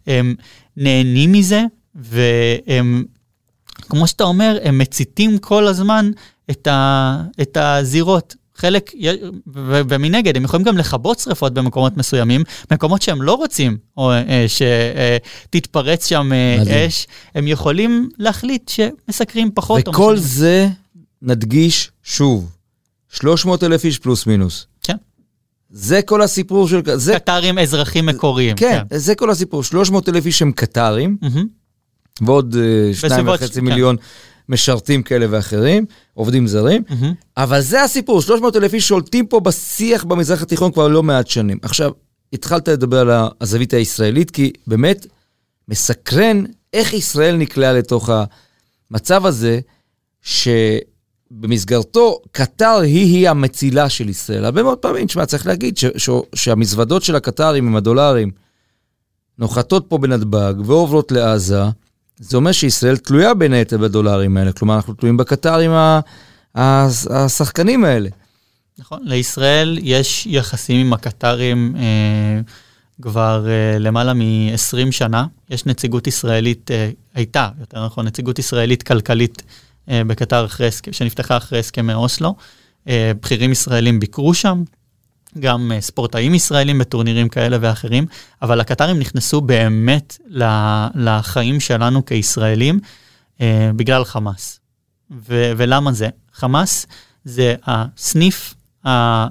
הם 0.07 0.35
נהנים 0.77 1.31
מזה, 1.31 1.63
והם, 1.95 3.03
כמו 3.89 4.07
שאתה 4.07 4.23
אומר, 4.23 4.57
הם 4.63 4.77
מציתים 4.77 5.37
כל 5.37 5.67
הזמן 5.67 6.11
את, 6.51 6.67
ה, 6.67 7.21
את 7.41 7.57
הזירות. 7.57 8.35
חלק, 8.55 8.91
ומנגד, 9.63 10.35
הם 10.37 10.43
יכולים 10.43 10.65
גם 10.65 10.77
לכבות 10.77 11.19
שרפות 11.19 11.53
במקומות 11.53 11.97
מסוימים, 11.97 12.43
במקומות 12.69 13.01
שהם 13.01 13.21
לא 13.21 13.33
רוצים 13.33 13.77
או, 13.97 14.11
אה, 14.11 14.45
שתתפרץ 14.47 16.07
שם 16.07 16.33
אה, 16.33 16.57
מדהים. 16.61 16.87
אש, 16.87 17.07
הם 17.35 17.47
יכולים 17.47 18.09
להחליט 18.17 18.69
שמסקרים 18.69 19.51
פחות. 19.53 19.87
או 19.87 19.91
וכל 19.93 20.13
משנה. 20.13 20.27
זה, 20.27 20.67
נדגיש 21.21 21.91
שוב, 22.03 22.51
300 23.09 23.63
אלף 23.63 23.85
איש 23.85 23.99
פלוס 23.99 24.27
מינוס. 24.27 24.67
כן. 24.83 24.95
זה 25.69 26.01
כל 26.01 26.21
הסיפור 26.21 26.67
של... 26.67 26.81
זה, 26.95 27.19
קטרים 27.19 27.59
אזרחים 27.59 28.05
מקוריים. 28.05 28.55
כן, 28.57 28.83
זה 28.93 29.15
כל 29.15 29.29
הסיפור. 29.29 29.63
300 29.63 30.09
אלף 30.09 30.25
איש 30.25 30.41
הם 30.41 30.51
קטרים, 30.51 31.17
מהמם. 31.21 31.60
ועוד 32.21 32.55
אה, 32.59 32.93
שניים 32.93 33.27
וחצי 33.27 33.53
ש- 33.53 33.57
מיליון 33.57 33.95
משרתים 34.49 35.03
כאלה 35.03 35.25
ואחרים, 35.29 35.85
עובדים 36.13 36.47
זרים. 36.47 36.83
אבל 37.37 37.61
זה 37.61 37.83
הסיפור, 37.83 38.21
300 38.21 38.55
אלף 38.55 38.73
איש 38.73 38.87
שולטים 38.87 39.25
פה 39.27 39.39
בשיח 39.39 40.03
במזרח 40.03 40.41
התיכון 40.41 40.71
כבר 40.71 40.87
לא 40.87 41.03
מעט 41.03 41.27
שנים. 41.27 41.57
עכשיו, 41.61 41.91
התחלת 42.33 42.67
לדבר 42.67 42.99
על 42.99 43.09
הזווית 43.41 43.73
הישראלית, 43.73 44.31
כי 44.31 44.51
באמת 44.67 45.05
מסקרן 45.67 46.43
איך 46.73 46.93
ישראל 46.93 47.35
נקלעה 47.35 47.73
לתוך 47.73 48.09
המצב 48.91 49.25
הזה, 49.25 49.59
שבמסגרתו 51.31 52.19
קטר 52.31 52.79
היא-היא 52.83 53.29
המצילה 53.29 53.89
של 53.89 54.09
ישראל. 54.09 54.45
הרבה 54.45 54.63
מאוד 54.63 54.77
פעמים, 54.77 55.07
תשמע, 55.07 55.25
צריך 55.25 55.47
להגיד 55.47 55.77
ש- 55.77 55.85
ש- 55.97 56.09
שהמזוודות 56.35 57.03
של 57.03 57.15
הקטרים 57.15 57.67
עם 57.67 57.75
הדולרים 57.75 58.31
נוחתות 59.39 59.85
פה 59.87 59.97
בנתב"ג 59.97 60.53
ועוברות 60.65 61.11
לעזה, 61.11 61.61
זה 62.21 62.37
אומר 62.37 62.51
שישראל 62.51 62.97
תלויה 62.97 63.33
בין 63.33 63.53
היתר 63.53 63.77
בדולרים 63.77 64.37
האלה. 64.37 64.51
כלומר, 64.51 64.75
אנחנו 64.75 64.93
תלויים 64.93 65.17
בקטרים 65.17 65.71
השחקנים 66.55 67.85
האלה. 67.85 68.09
נכון, 68.79 68.99
לישראל 69.03 69.79
יש 69.81 70.27
יחסים 70.27 70.85
עם 70.85 70.93
הקטרים 70.93 71.75
אה, 71.77 72.41
כבר 73.01 73.47
אה, 73.49 73.79
למעלה 73.79 74.13
מ-20 74.13 74.91
שנה. 74.91 75.25
יש 75.49 75.65
נציגות 75.65 76.07
ישראלית, 76.07 76.71
אה, 76.71 76.89
הייתה, 77.13 77.49
יותר 77.59 77.85
נכון, 77.85 78.07
נציגות 78.07 78.39
ישראלית 78.39 78.83
כלכלית 78.83 79.43
אה, 79.89 80.03
בקטר 80.03 80.45
אחרי 80.45 80.69
שנפתחה 80.91 81.37
אחרי 81.37 81.59
הסכמי 81.59 81.93
אוסלו. 81.93 82.35
אה, 82.87 83.11
בכירים 83.21 83.51
ישראלים 83.51 83.99
ביקרו 83.99 84.33
שם, 84.33 84.63
גם 85.39 85.71
אה, 85.75 85.81
ספורטאים 85.81 86.35
ישראלים 86.35 86.79
בטורנירים 86.79 87.29
כאלה 87.29 87.57
ואחרים, 87.61 88.05
אבל 88.41 88.59
הקטרים 88.59 88.99
נכנסו 88.99 89.41
באמת 89.41 90.17
לחיים 90.95 91.59
שלנו 91.59 92.05
כישראלים 92.05 92.79
אה, 93.41 93.71
בגלל 93.75 94.03
חמאס. 94.05 94.59
ו- 95.11 95.51
ולמה 95.57 95.91
זה? 95.91 96.09
חמאס 96.33 96.85
זה 97.25 97.55
הסניף 97.65 98.53
ה- 98.85 99.27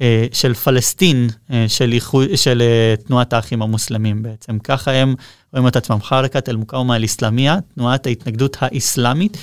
אה, 0.00 0.26
של 0.32 0.54
פלסטין, 0.54 1.30
של, 1.68 1.92
איחוד, 1.92 2.28
של 2.36 2.62
תנועת 3.06 3.32
האחים 3.32 3.62
המוסלמים 3.62 4.22
בעצם. 4.22 4.58
ככה 4.58 4.92
הם 4.92 5.14
רואים 5.52 5.68
את 5.68 5.76
עצמם, 5.76 5.98
חרקת 6.02 6.48
אל-מוקאומה 6.48 6.96
אל-אסלאמיה, 6.96 7.58
תנועת 7.74 8.06
ההתנגדות 8.06 8.56
האסלאמית. 8.60 9.36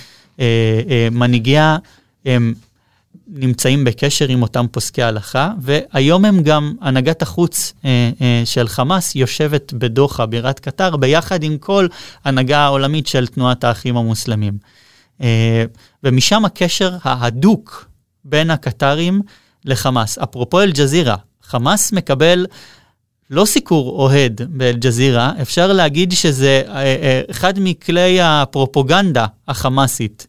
מנהיגיה 1.11 1.77
הם 2.25 2.53
נמצאים 3.29 3.83
בקשר 3.83 4.27
עם 4.27 4.41
אותם 4.41 4.65
פוסקי 4.71 5.03
הלכה, 5.03 5.51
והיום 5.61 6.25
הם 6.25 6.43
גם, 6.43 6.73
הנהגת 6.81 7.21
החוץ 7.21 7.73
אה, 7.85 8.09
אה, 8.21 8.41
של 8.45 8.67
חמאס 8.67 9.15
יושבת 9.15 9.73
בדוחה, 9.73 10.25
בירת 10.25 10.59
קטר, 10.59 10.97
ביחד 10.97 11.43
עם 11.43 11.57
כל 11.57 11.87
הנהגה 12.25 12.59
העולמית 12.59 13.07
של 13.07 13.27
תנועת 13.27 13.63
האחים 13.63 13.97
המוסלמים. 13.97 14.57
אה, 15.21 15.65
ומשם 16.03 16.45
הקשר 16.45 16.97
ההדוק 17.03 17.85
בין 18.25 18.51
הקטרים 18.51 19.21
לחמאס. 19.65 20.17
אפרופו 20.17 20.61
אל-ג'זירה, 20.61 21.15
חמאס 21.43 21.91
מקבל 21.91 22.45
לא 23.29 23.45
סיקור 23.45 23.89
אוהד 23.89 24.41
באל-ג'זירה, 24.49 25.31
אפשר 25.41 25.73
להגיד 25.73 26.11
שזה 26.11 26.61
אה, 26.67 26.73
אה, 26.75 27.21
אחד 27.31 27.53
מכלי 27.57 28.21
הפרופוגנדה 28.21 29.25
החמאסית. 29.47 30.27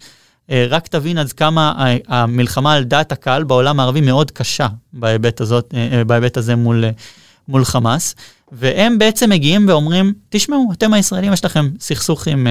אה, 0.51 0.67
רק 0.69 0.87
תבין 0.87 1.19
עד 1.19 1.33
כמה 1.33 1.95
המלחמה 2.09 2.75
על 2.75 2.85
דעת 2.85 3.13
הקהל 3.13 3.45
בעולם 3.45 3.81
הערבי 3.81 4.01
מאוד 4.01 4.31
קשה 4.31 4.69
בהיבט, 4.93 5.41
הזאת, 5.41 5.75
אה, 5.75 5.89
אה, 5.93 6.05
בהיבט 6.05 6.37
הזה 6.37 6.57
מול, 6.57 6.85
מול 7.49 7.65
חמאס. 7.65 8.15
והם 8.53 8.99
בעצם 8.99 9.31
מגיעים 9.31 9.69
ואומרים, 9.69 10.13
תשמעו, 10.29 10.69
אתם 10.73 10.93
הישראלים 10.93 11.33
יש 11.33 11.45
לכם 11.45 11.71
סכסוך 11.81 12.29
עם, 12.29 12.47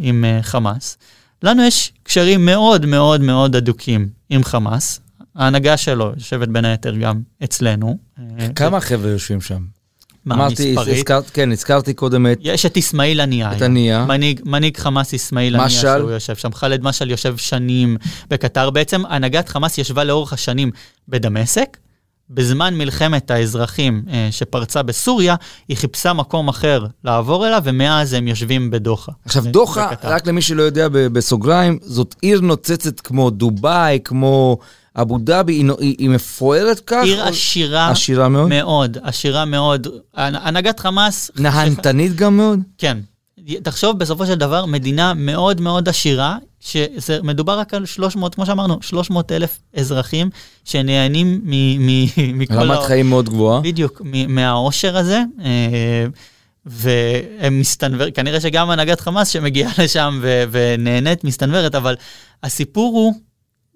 עם 0.00 0.24
חמאס. 0.42 0.98
לנו 1.42 1.62
יש 1.62 1.92
קשרים 2.02 2.46
מאוד 2.46 2.86
מאוד 2.86 3.20
מאוד 3.20 3.56
הדוקים 3.56 4.08
עם 4.30 4.44
חמאס. 4.44 5.00
ההנהגה 5.36 5.76
שלו 5.76 6.12
יושבת 6.16 6.48
בין 6.48 6.64
היתר 6.64 6.94
גם 6.96 7.20
אצלנו. 7.44 7.98
כמה 8.56 8.80
חבר'ה 8.80 9.10
יושבים 9.10 9.40
שם? 9.40 9.79
מה, 10.24 10.34
אמרתי? 10.34 10.76
הזכרת, 10.78 11.30
כן, 11.30 11.52
הזכרתי 11.52 11.94
קודם 11.94 12.26
את... 12.26 12.38
יש 12.40 12.66
את 12.66 12.76
אסמאעיל 12.76 13.20
הנייה. 13.20 13.52
את. 13.56 13.62
הנייה. 13.62 14.04
מנהיג, 14.04 14.40
מנהיג 14.44 14.76
חמאס 14.76 15.14
אסמאעיל 15.14 15.56
הנייה? 15.56 15.70
שהוא 15.70 16.10
יושב 16.10 16.36
שם. 16.36 16.52
ח'אלד 16.52 16.82
משעל 16.82 17.10
יושב 17.10 17.36
שנים 17.36 17.96
בקטר. 18.30 18.70
בעצם 18.70 19.02
הנהגת 19.06 19.48
חמאס 19.48 19.78
ישבה 19.78 20.04
לאורך 20.04 20.32
השנים 20.32 20.70
בדמשק. 21.08 21.76
בזמן 22.30 22.74
מלחמת 22.74 23.30
האזרחים 23.30 24.02
אה, 24.10 24.28
שפרצה 24.30 24.82
בסוריה, 24.82 25.34
היא 25.68 25.76
חיפשה 25.76 26.12
מקום 26.12 26.48
אחר 26.48 26.86
לעבור 27.04 27.46
אליו, 27.46 27.62
ומאז 27.64 28.12
הם 28.12 28.28
יושבים 28.28 28.70
בדוחה. 28.70 29.12
עכשיו, 29.24 29.44
דוחה, 29.46 29.88
בקטר. 29.90 30.08
רק 30.08 30.26
למי 30.26 30.42
שלא 30.42 30.62
יודע, 30.62 30.88
בסוגריים, 30.92 31.78
זאת 31.82 32.14
עיר 32.22 32.40
נוצצת 32.40 33.00
כמו 33.00 33.30
דובאי, 33.30 33.98
כמו 34.04 34.58
אבו 34.96 35.18
דאבי, 35.18 35.52
היא, 35.52 35.70
היא, 35.78 35.94
היא 35.98 36.08
מפוארת 36.10 36.80
כך? 36.86 37.02
עיר 37.04 37.22
או- 37.22 37.28
עשירה 37.28 37.90
עשירה 37.90 38.28
מאוד? 38.28 38.48
מאוד, 38.48 38.98
עשירה 39.02 39.44
מאוד. 39.44 39.86
הנ- 40.16 40.36
הנהגת 40.42 40.80
חמאס... 40.80 41.30
נהנתנית 41.36 42.14
גם 42.16 42.36
מאוד? 42.36 42.58
כן. 42.78 42.98
תחשוב, 43.62 43.98
בסופו 43.98 44.26
של 44.26 44.34
דבר, 44.34 44.66
מדינה 44.66 45.14
מאוד 45.14 45.60
מאוד 45.60 45.88
עשירה, 45.88 46.36
שמדובר 47.00 47.58
רק 47.58 47.74
על 47.74 47.86
300, 47.86 48.34
כמו 48.34 48.46
שאמרנו, 48.46 48.78
300 48.82 49.32
אלף 49.32 49.58
אזרחים 49.76 50.30
שנהנים 50.64 51.40
מ- 51.44 51.86
מ- 51.86 52.38
מכל... 52.38 52.54
רמת 52.54 52.78
ה- 52.78 52.82
חיים 52.86 53.10
מאוד 53.10 53.28
גבוהה. 53.28 53.60
בדיוק, 53.60 54.00
מ- 54.04 54.34
מהעושר 54.34 54.96
הזה. 54.96 55.22
אה, 55.44 56.06
והם 56.66 57.60
מסתנוור, 57.60 58.10
כנראה 58.10 58.40
שגם 58.40 58.70
הנהגת 58.70 59.00
חמאס 59.00 59.28
שמגיעה 59.28 59.72
לשם 59.78 60.18
ו- 60.22 60.44
ונהנית 60.50 61.24
מסתנוורת, 61.24 61.74
אבל 61.74 61.96
הסיפור 62.42 62.92
הוא, 62.94 63.14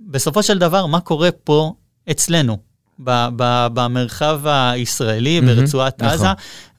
בסופו 0.06 0.42
של 0.42 0.58
דבר, 0.58 0.86
מה 0.86 1.00
קורה 1.00 1.30
פה 1.44 1.72
אצלנו, 2.10 2.58
ב- 2.98 3.28
ב- 3.36 3.66
במרחב 3.74 4.40
הישראלי, 4.46 5.40
מהמם, 5.40 5.56
ברצועת 5.60 6.02
נכון. 6.02 6.26
עזה, 6.26 6.28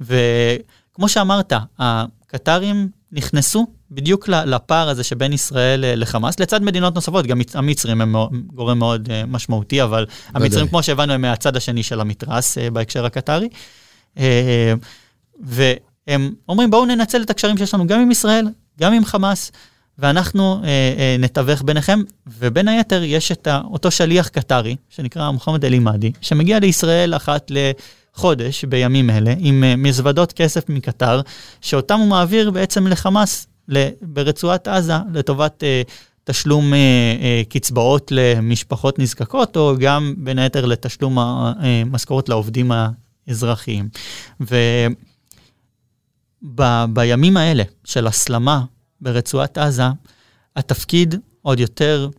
וכמו 0.01 1.10
שאמרת, 1.10 1.53
הקטרים 1.79 2.89
נכנסו 3.12 3.67
בדיוק 3.91 4.27
לפער 4.29 4.89
הזה 4.89 5.03
שבין 5.03 5.34
ישראל 5.34 6.00
לחמאס, 6.01 6.39
לצד 6.39 6.63
מדינות 6.63 6.96
נוספות, 6.96 7.27
גם 7.27 7.39
מצ- 7.39 7.55
המצרים 7.55 8.01
הם 8.01 8.15
גורם 8.53 8.79
מאוד 8.79 9.08
אה, 9.12 9.24
משמעותי, 9.27 9.84
אבל 9.84 10.05
המצרים, 10.34 10.67
כמו 10.67 10.84
שהבנו, 10.84 11.13
הם 11.13 11.22
מהצד 11.22 11.58
השני 11.58 11.84
של 11.84 12.01
המתרס 12.01 12.58
אה, 12.58 12.70
בהקשר 12.72 13.05
הקטרי. 13.05 13.50
אה, 14.17 14.74
והם 15.39 16.34
אומרים, 16.50 16.72
בואו 16.72 16.86
ננצל 16.86 17.22
את 17.22 17.29
הקשרים 17.29 17.58
שיש 17.58 17.74
לנו 17.74 17.88
גם 17.88 18.00
עם 18.00 18.12
ישראל, 18.12 18.48
גם 18.79 18.94
עם 18.94 19.05
חמאס, 19.05 19.51
ואנחנו 20.00 20.62
אה, 20.64 20.70
אה, 20.98 21.16
נתווך 21.20 21.62
ביניכם, 21.62 22.02
ובין 22.28 22.68
היתר 22.68 23.04
יש 23.04 23.32
את 23.32 23.48
אותו 23.64 23.92
שליח 23.92 24.28
קטרי, 24.28 24.75
שנקרא 24.90 25.32
מוחמד 25.32 25.66
אל-עימאדי, 25.66 26.12
שמגיע 26.22 26.60
לישראל 26.60 27.16
אחת 27.16 27.52
לחודש 27.52 28.66
בימים 28.66 29.10
אלה, 29.10 29.34
עם 29.40 29.64
אה, 29.64 29.75
מזוודות 29.75 30.34
כסף 30.34 30.70
מקטר, 30.70 31.22
שאותם 31.62 32.00
הוא 32.00 32.08
מעביר 32.08 32.52
בעצם 32.52 32.88
לחמאס 32.88 33.48
ל- 33.70 33.90
ברצועת 34.02 34.68
עזה, 34.68 34.94
לטובת 35.14 35.64
אה, 35.64 35.82
תשלום 36.24 36.74
אה, 36.74 36.78
אה, 37.22 37.42
קצבאות 37.50 38.12
למשפחות 38.12 39.00
נזקקות, 39.00 39.58
או 39.58 39.74
גם 39.80 40.14
בין 40.18 40.40
היתר 40.40 40.66
לתשלום 40.66 41.20
המשכורת 41.20 42.30
לעובדים 42.30 42.72
האזרחיים. 43.28 43.90
ובימים 46.42 47.38
האלה 47.38 47.64
של 47.84 48.08
הסלמה 48.08 48.64
ברצועת 49.02 49.58
עזה, 49.58 49.84
התפקיד 50.56 51.16
עוד 51.42 51.60
יותר 51.60 52.10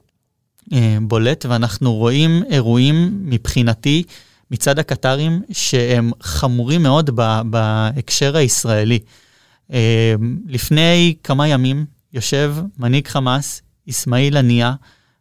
אה, 0.72 0.98
בולט, 1.02 1.46
ואנחנו 1.48 1.94
רואים 1.94 2.42
אירועים 2.50 3.20
מבחינתי 3.24 4.02
מצד 4.50 4.78
הקטרים 4.78 5.42
שהם 5.52 6.10
חמורים 6.22 6.82
מאוד 6.82 7.10
ב- 7.14 7.40
בהקשר 7.50 8.36
הישראלי. 8.36 8.98
אה, 9.72 10.14
לפני 10.46 11.14
כמה 11.24 11.48
ימים 11.48 11.84
יושב 12.12 12.56
מנהיג 12.78 13.08
חמאס, 13.08 13.62
אסמאעיל 13.90 14.36
הנייה, 14.36 14.74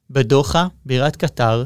בדוחה, 0.10 0.68
בירת 0.86 1.16
קטר, 1.16 1.66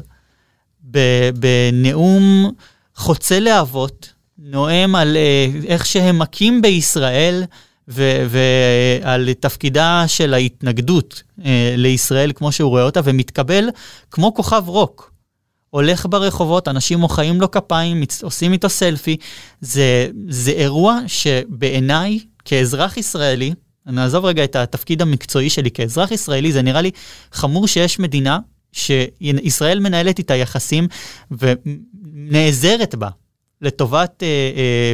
בנאום 1.34 2.50
חוצה 2.94 3.40
להבות, 3.40 4.12
נואם 4.38 4.94
על 4.94 5.16
אה, 5.16 5.46
איך 5.66 5.86
שהם 5.86 6.18
מכים 6.18 6.62
בישראל 6.62 7.44
ועל 7.90 9.32
תפקידה 9.40 10.04
של 10.06 10.34
ההתנגדות 10.34 11.22
אה, 11.44 11.74
לישראל 11.76 12.32
כמו 12.34 12.52
שהוא 12.52 12.70
רואה 12.70 12.82
אותה, 12.82 13.00
ומתקבל 13.04 13.68
כמו 14.10 14.34
כוכב 14.34 14.62
רוק. 14.66 15.12
הולך 15.70 16.06
ברחובות, 16.10 16.68
אנשים 16.68 16.98
מוחאים 16.98 17.40
לו 17.40 17.50
כפיים, 17.50 18.02
עושים 18.22 18.52
איתו 18.52 18.68
סלפי. 18.68 19.16
זה, 19.60 20.08
זה 20.28 20.50
אירוע 20.50 20.98
שבעיניי, 21.06 22.18
כאזרח 22.44 22.96
ישראלי, 22.96 23.54
נעזוב 23.86 24.24
רגע 24.24 24.44
את 24.44 24.56
התפקיד 24.56 25.02
המקצועי 25.02 25.50
שלי 25.50 25.70
כאזרח 25.70 26.10
ישראלי, 26.10 26.52
זה 26.52 26.62
נראה 26.62 26.80
לי 26.80 26.90
חמור 27.32 27.68
שיש 27.68 27.98
מדינה 27.98 28.38
שישראל 28.72 29.80
מנהלת 29.80 30.18
איתה 30.18 30.34
יחסים 30.34 30.88
ונעזרת 31.30 32.94
בה 32.94 33.08
לטובת 33.62 34.22
אה, 34.22 34.28
אה, 34.56 34.92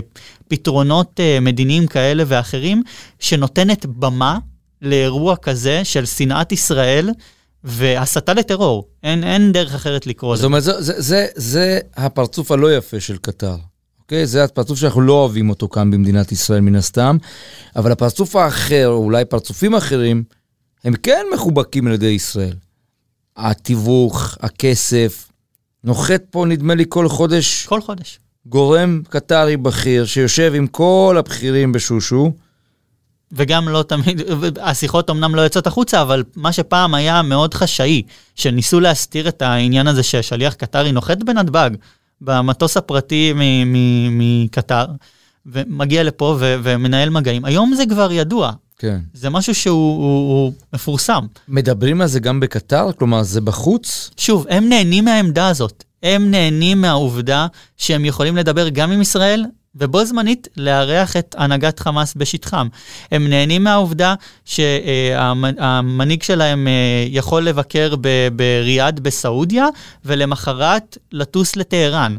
פתרונות 0.48 1.20
אה, 1.20 1.38
מדיניים 1.40 1.87
כאלה 1.87 2.24
ואחרים, 2.26 2.83
שנותנת 3.18 3.87
במה 3.87 4.38
לאירוע 4.83 5.37
כזה 5.37 5.85
של 5.85 6.07
שנאת 6.07 6.52
ישראל 6.52 7.11
והסתה 7.64 8.35
לטרור. 8.35 8.88
אין, 9.02 9.24
אין 9.24 9.52
דרך 9.52 9.74
אחרת 9.74 10.07
לקרוא 10.07 10.37
זאת 10.37 10.38
לזה. 10.38 10.46
אומרת, 10.46 10.62
זה, 10.62 10.83
זה, 10.83 10.92
זה, 10.96 11.26
זה 11.35 11.79
הפרצוף 11.96 12.50
הלא 12.50 12.76
יפה 12.76 13.00
של 13.00 13.16
קטר. 13.16 13.57
אוקיי? 14.00 14.26
זה 14.26 14.44
הפרצוף 14.44 14.79
שאנחנו 14.79 15.00
לא 15.00 15.12
אוהבים 15.12 15.50
אותו 15.50 15.68
כאן 15.68 15.90
במדינת 15.90 16.33
ישראל 16.33 16.61
מן 16.61 16.74
הסתם, 16.74 17.16
אבל 17.76 17.92
הפרצוף 17.92 18.37
האחר, 18.37 18.88
או 18.88 18.96
אולי 18.96 19.24
פרצופים 19.24 19.74
אחרים, 19.74 20.24
הם 20.85 20.94
כן 20.96 21.26
מחובקים 21.35 21.87
על 21.87 21.92
ידי 21.92 22.07
ישראל. 22.07 22.55
התיווך, 23.37 24.37
הכסף, 24.40 25.29
נוחת 25.85 26.22
פה 26.31 26.44
נדמה 26.48 26.74
לי 26.74 26.85
כל 26.88 27.09
חודש 27.09 27.66
כל 27.66 27.81
חודש. 27.81 28.18
גורם 28.48 29.02
קטרי 29.09 29.56
בכיר 29.56 30.06
שיושב 30.06 30.52
עם 30.54 30.66
כל 30.66 31.16
הבכירים 31.18 31.72
בשושו. 31.72 32.32
וגם 33.32 33.68
לא 33.68 33.82
תמיד, 33.82 34.22
השיחות 34.61 35.11
אמנם 35.11 35.35
לא 35.35 35.40
יוצאות 35.40 35.66
החוצה, 35.66 36.02
אבל 36.02 36.24
מה 36.37 36.52
שפעם 36.52 36.94
היה 36.94 37.22
מאוד 37.22 37.54
חשאי, 37.54 38.02
שניסו 38.35 38.80
להסתיר 38.80 39.28
את 39.28 39.42
העניין 39.42 39.87
הזה 39.87 40.02
ששליח 40.02 40.54
קטרי 40.54 40.92
נוחת 40.92 41.18
בנתב"ג, 41.22 41.70
במטוס 42.20 42.76
הפרטי 42.76 43.32
מקטר, 44.11 44.85
ומגיע 45.46 46.02
לפה 46.02 46.37
ו- 46.38 46.56
ומנהל 46.62 47.11
מגעים. 47.11 47.44
היום 47.44 47.74
זה 47.74 47.85
כבר 47.88 48.12
ידוע, 48.12 48.52
כן. 48.78 48.98
זה 49.14 49.30
משהו 49.30 49.54
שהוא 49.54 49.96
הוא, 49.96 50.44
הוא 50.44 50.52
מפורסם. 50.72 51.26
מדברים 51.48 52.00
על 52.00 52.09
זה 52.09 52.20
גם 52.20 52.40
בקטר? 52.40 52.92
כלומר, 52.92 53.22
זה 53.22 53.40
בחוץ? 53.40 54.11
שוב, 54.16 54.46
הם 54.50 54.68
נהנים 54.68 55.04
מהעמדה 55.04 55.48
הזאת. 55.48 55.85
הם 56.06 56.30
נהנים 56.30 56.80
מהעובדה 56.80 57.46
שהם 57.76 58.04
יכולים 58.04 58.36
לדבר 58.36 58.68
גם 58.68 58.92
עם 58.92 59.02
ישראל, 59.02 59.44
ובו 59.74 60.04
זמנית 60.04 60.48
לארח 60.56 61.16
את 61.16 61.34
הנהגת 61.38 61.78
חמאס 61.78 62.14
בשטחם. 62.16 62.68
הם 63.12 63.28
נהנים 63.28 63.64
מהעובדה 63.64 64.14
שהמנהיג 64.44 66.22
שלהם 66.22 66.68
אה, 66.68 67.06
יכול 67.08 67.42
לבקר 67.42 67.94
בריאד 68.36 69.00
בסעודיה, 69.00 69.66
ולמחרת 70.04 70.98
לטוס 71.12 71.56
לטהרן. 71.56 72.16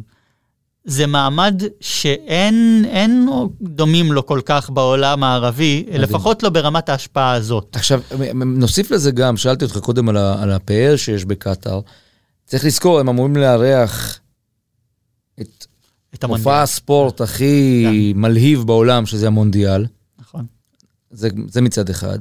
זה 0.85 1.07
מעמד 1.07 1.63
שאין 1.79 2.85
אין 2.87 3.29
דומים 3.61 4.11
לו 4.11 4.25
כל 4.25 4.41
כך 4.45 4.69
בעולם 4.69 5.23
הערבי, 5.23 5.83
מדהים. 5.87 6.01
לפחות 6.01 6.43
לא 6.43 6.49
ברמת 6.49 6.89
ההשפעה 6.89 7.33
הזאת. 7.33 7.75
עכשיו, 7.75 8.01
נוסיף 8.45 8.91
לזה 8.91 9.11
גם, 9.11 9.37
שאלתי 9.37 9.65
אותך 9.65 9.77
קודם 9.77 10.09
על, 10.09 10.17
על 10.17 10.51
הפאר 10.51 10.95
שיש 10.95 11.25
בקטאר. 11.25 11.79
צריך 12.47 12.65
לזכור, 12.65 12.99
הם 12.99 13.09
אמורים 13.09 13.35
לארח 13.35 14.19
את 15.41 15.65
את. 16.15 16.23
מופע 16.23 16.61
הספורט 16.61 17.21
הכי 17.21 17.85
כן. 18.13 18.19
מלהיב 18.19 18.63
בעולם, 18.63 19.05
שזה 19.05 19.27
המונדיאל. 19.27 19.85
נכון. 20.19 20.45
זה, 21.11 21.29
זה 21.47 21.61
מצד 21.61 21.89
אחד. 21.89 22.19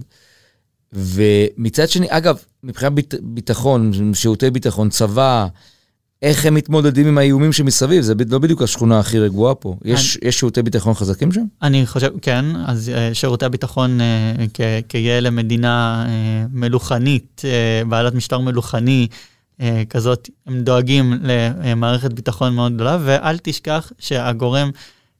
ומצד 0.92 1.88
שני, 1.88 2.06
אגב, 2.10 2.38
מבחינת 2.62 2.92
ביט, 2.92 3.14
ביטחון, 3.22 3.92
שירותי 4.14 4.50
ביטחון, 4.50 4.88
צבא, 4.88 5.46
איך 6.22 6.46
הם 6.46 6.54
מתמודדים 6.54 7.06
עם 7.06 7.18
האיומים 7.18 7.52
שמסביב? 7.52 8.02
זה 8.02 8.14
לא 8.30 8.38
בדיוק 8.38 8.62
השכונה 8.62 8.98
הכי 8.98 9.18
רגועה 9.18 9.54
פה. 9.54 9.76
יש, 9.84 10.18
יש 10.22 10.38
שירותי 10.38 10.62
ביטחון 10.62 10.94
חזקים 10.94 11.32
שם? 11.32 11.44
אני 11.62 11.86
חושב, 11.86 12.10
כן, 12.22 12.44
אז 12.66 12.90
uh, 12.94 13.14
שירותי 13.14 13.44
הביטחון 13.44 14.00
כ- 14.54 14.60
כיאה 14.88 15.20
למדינה 15.20 16.06
uh, 16.06 16.10
מלוכנית, 16.52 17.42
בעלת 17.88 18.14
משטר 18.14 18.38
מלוכני, 18.38 19.08
כזאת, 19.90 20.30
הם 20.46 20.60
דואגים 20.60 21.12
למערכת 21.64 22.12
ביטחון 22.12 22.54
מאוד 22.54 22.74
גדולה, 22.74 22.98
ואל 23.00 23.38
תשכח 23.38 23.92
שהגורם 23.98 24.70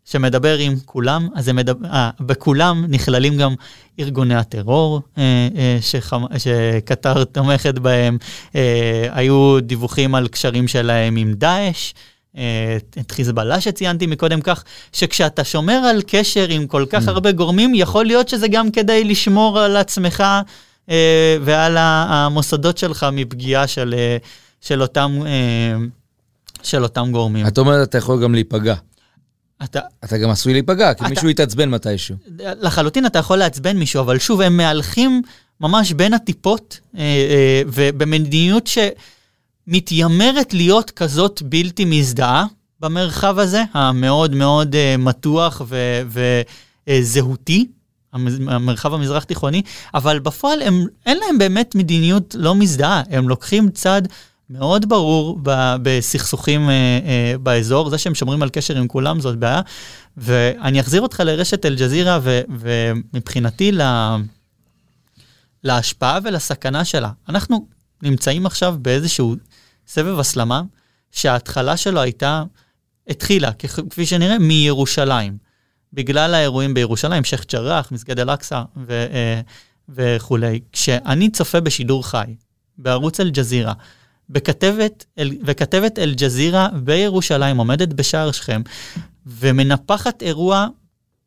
שמדבר 0.07 0.59
עם 0.59 0.75
כולם, 0.85 1.29
אז 1.35 1.49
מדבר, 1.49 1.88
אה, 1.88 2.11
בכולם 2.20 2.85
נכללים 2.88 3.37
גם 3.37 3.55
ארגוני 4.01 4.35
הטרור 4.35 5.01
אה, 5.18 5.49
אה, 5.57 5.79
שחמ, 5.81 6.25
שקטר 6.38 7.25
תומכת 7.25 7.79
בהם, 7.79 8.18
אה, 8.55 9.09
היו 9.12 9.59
דיווחים 9.62 10.14
על 10.14 10.29
קשרים 10.29 10.68
שלהם 10.68 11.16
עם 11.16 11.33
דאעש. 11.35 11.92
אה, 12.37 12.77
את 13.01 13.12
חיזבאללה 13.12 13.61
שציינתי 13.61 14.07
מקודם 14.07 14.40
כך, 14.40 14.64
שכשאתה 14.92 15.44
שומר 15.44 15.72
על 15.72 16.03
קשר 16.07 16.46
עם 16.49 16.66
כל 16.66 16.85
כך 16.90 17.09
mm. 17.09 17.11
הרבה 17.11 17.33
גורמים, 17.33 17.75
יכול 17.75 18.05
להיות 18.07 18.29
שזה 18.29 18.49
גם 18.49 18.70
כדי 18.70 19.05
לשמור 19.05 19.61
על 19.61 19.77
עצמך 19.77 20.20
אה, 20.20 20.40
ועל 21.44 21.77
המוסדות 21.79 22.79
שלך 22.79 23.07
מפגיעה 23.12 23.66
של, 23.66 23.94
אה, 23.99 24.16
של, 24.61 24.83
אותם, 24.83 25.18
אה, 25.27 25.77
של 26.62 26.83
אותם 26.83 27.12
גורמים. 27.12 27.46
את 27.46 27.59
אומרת, 27.59 27.88
אתה 27.88 27.99
יכול 27.99 28.22
גם 28.22 28.35
להיפגע. 28.35 28.75
אתה... 29.64 29.81
אתה 30.05 30.18
גם 30.18 30.31
עשוי 30.31 30.53
להיפגע, 30.53 30.94
כי 30.94 31.01
אתה... 31.01 31.11
מישהו 31.11 31.29
יתעצבן 31.29 31.68
מתישהו. 31.68 32.16
לחלוטין 32.38 33.07
אתה 33.07 33.18
יכול 33.18 33.38
לעצבן 33.38 33.77
מישהו, 33.77 34.01
אבל 34.01 34.18
שוב, 34.18 34.40
הם 34.40 34.57
מהלכים 34.57 35.22
ממש 35.61 35.92
בין 35.92 36.14
הטיפות, 36.14 36.81
אה, 36.96 37.01
אה, 37.03 37.62
ובמדיניות 37.66 38.68
שמתיימרת 39.68 40.55
להיות 40.55 40.90
כזאת 40.90 41.42
בלתי 41.42 41.85
מזדהה 41.85 42.44
במרחב 42.81 43.38
הזה, 43.38 43.62
המאוד 43.72 44.35
מאוד 44.35 44.75
אה, 44.75 44.96
מתוח 44.96 45.62
וזהותי. 46.88 47.66
המרחב 48.48 48.94
המזרח 48.94 49.24
תיכוני, 49.24 49.62
אבל 49.94 50.18
בפועל 50.18 50.62
הם, 50.62 50.87
אין 51.07 51.18
להם 51.18 51.38
באמת 51.38 51.74
מדיניות 51.74 52.37
לא 52.38 52.55
מזדהה, 52.55 53.02
הם 53.11 53.29
לוקחים 53.29 53.70
צד 53.70 54.02
מאוד 54.50 54.88
ברור 54.88 55.38
בסכסוכים 55.83 56.68
אה, 56.68 56.74
אה, 56.74 57.38
באזור, 57.38 57.90
זה 57.90 57.98
שהם 57.98 58.14
שומרים 58.14 58.42
על 58.42 58.50
קשר 58.50 58.76
עם 58.76 58.88
כולם 58.88 59.20
זאת 59.20 59.38
בעיה. 59.38 59.61
ואני 60.16 60.81
אחזיר 60.81 61.00
אותך 61.00 61.20
לרשת 61.20 61.66
אל-ג'זירה, 61.66 62.18
ומבחינתי 62.48 63.72
לה, 63.72 64.16
להשפעה 65.64 66.18
ולסכנה 66.24 66.85
שלה. 66.85 67.11
אנחנו 67.29 67.66
נמצאים 68.02 68.46
עכשיו 68.46 68.76
באיזשהו 68.83 69.37
סבב 69.87 70.18
הסלמה, 70.18 70.62
שההתחלה 71.12 71.76
שלו 71.76 72.00
הייתה, 72.00 72.42
התחילה, 73.09 73.50
כפי 73.90 74.07
שנראה, 74.07 74.38
מירושלים. 74.38 75.45
בגלל 75.92 76.35
האירועים 76.35 76.75
בירושלים, 76.75 77.25
שייח' 77.25 77.44
ג'ראח, 77.53 77.92
מסגד 77.92 78.20
אל-אקצא 78.20 78.62
אה, 78.90 79.40
וכולי. 79.88 80.61
כשאני 80.72 81.31
צופה 81.31 81.61
בשידור 81.61 82.07
חי, 82.07 82.35
בערוץ 82.79 83.20
אל-ג'זירה, 83.20 83.72
וכתבת 85.44 85.99
אל-ג'זירה 85.99 86.68
בירושלים 86.75 87.57
עומדת 87.57 87.88
בשער 87.88 88.33
שכם 88.33 88.62
ומנפחת 89.27 90.22
אירוע 90.22 90.66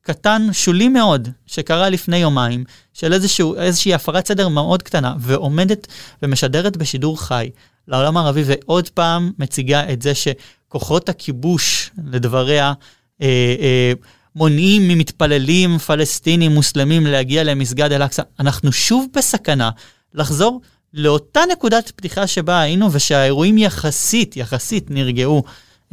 קטן, 0.01 0.47
שולי 0.51 0.89
מאוד, 0.89 1.29
שקרה 1.45 1.89
לפני 1.89 2.17
יומיים, 2.17 2.63
של 2.93 3.13
איזשהו, 3.13 3.55
איזושהי 3.55 3.93
הפרת 3.93 4.27
סדר 4.27 4.47
מאוד 4.47 4.83
קטנה, 4.83 5.15
ועומדת 5.19 5.87
ומשדרת 6.23 6.77
בשידור 6.77 7.21
חי 7.21 7.49
לעולם 7.87 8.17
הערבי, 8.17 8.43
ועוד 8.45 8.89
פעם 8.89 9.31
מציגה 9.39 9.93
את 9.93 10.01
זה 10.01 10.11
שכוחות 10.15 11.09
הכיבוש, 11.09 11.91
לדבריה, 12.05 12.73
אה, 13.21 13.55
אה, 13.61 13.93
מונעים 14.35 14.87
ממתפללים 14.87 15.77
פלסטינים 15.77 16.51
מוסלמים 16.51 17.05
להגיע 17.05 17.43
למסגד 17.43 17.91
אל-אקצא. 17.91 18.23
אנחנו 18.39 18.71
שוב 18.71 19.07
בסכנה 19.15 19.69
לחזור 20.13 20.61
לאותה 20.93 21.39
נקודת 21.51 21.91
פתיחה 21.95 22.27
שבה 22.27 22.61
היינו, 22.61 22.89
ושהאירועים 22.91 23.57
יחסית, 23.57 24.37
יחסית 24.37 24.91
נרגעו 24.91 25.43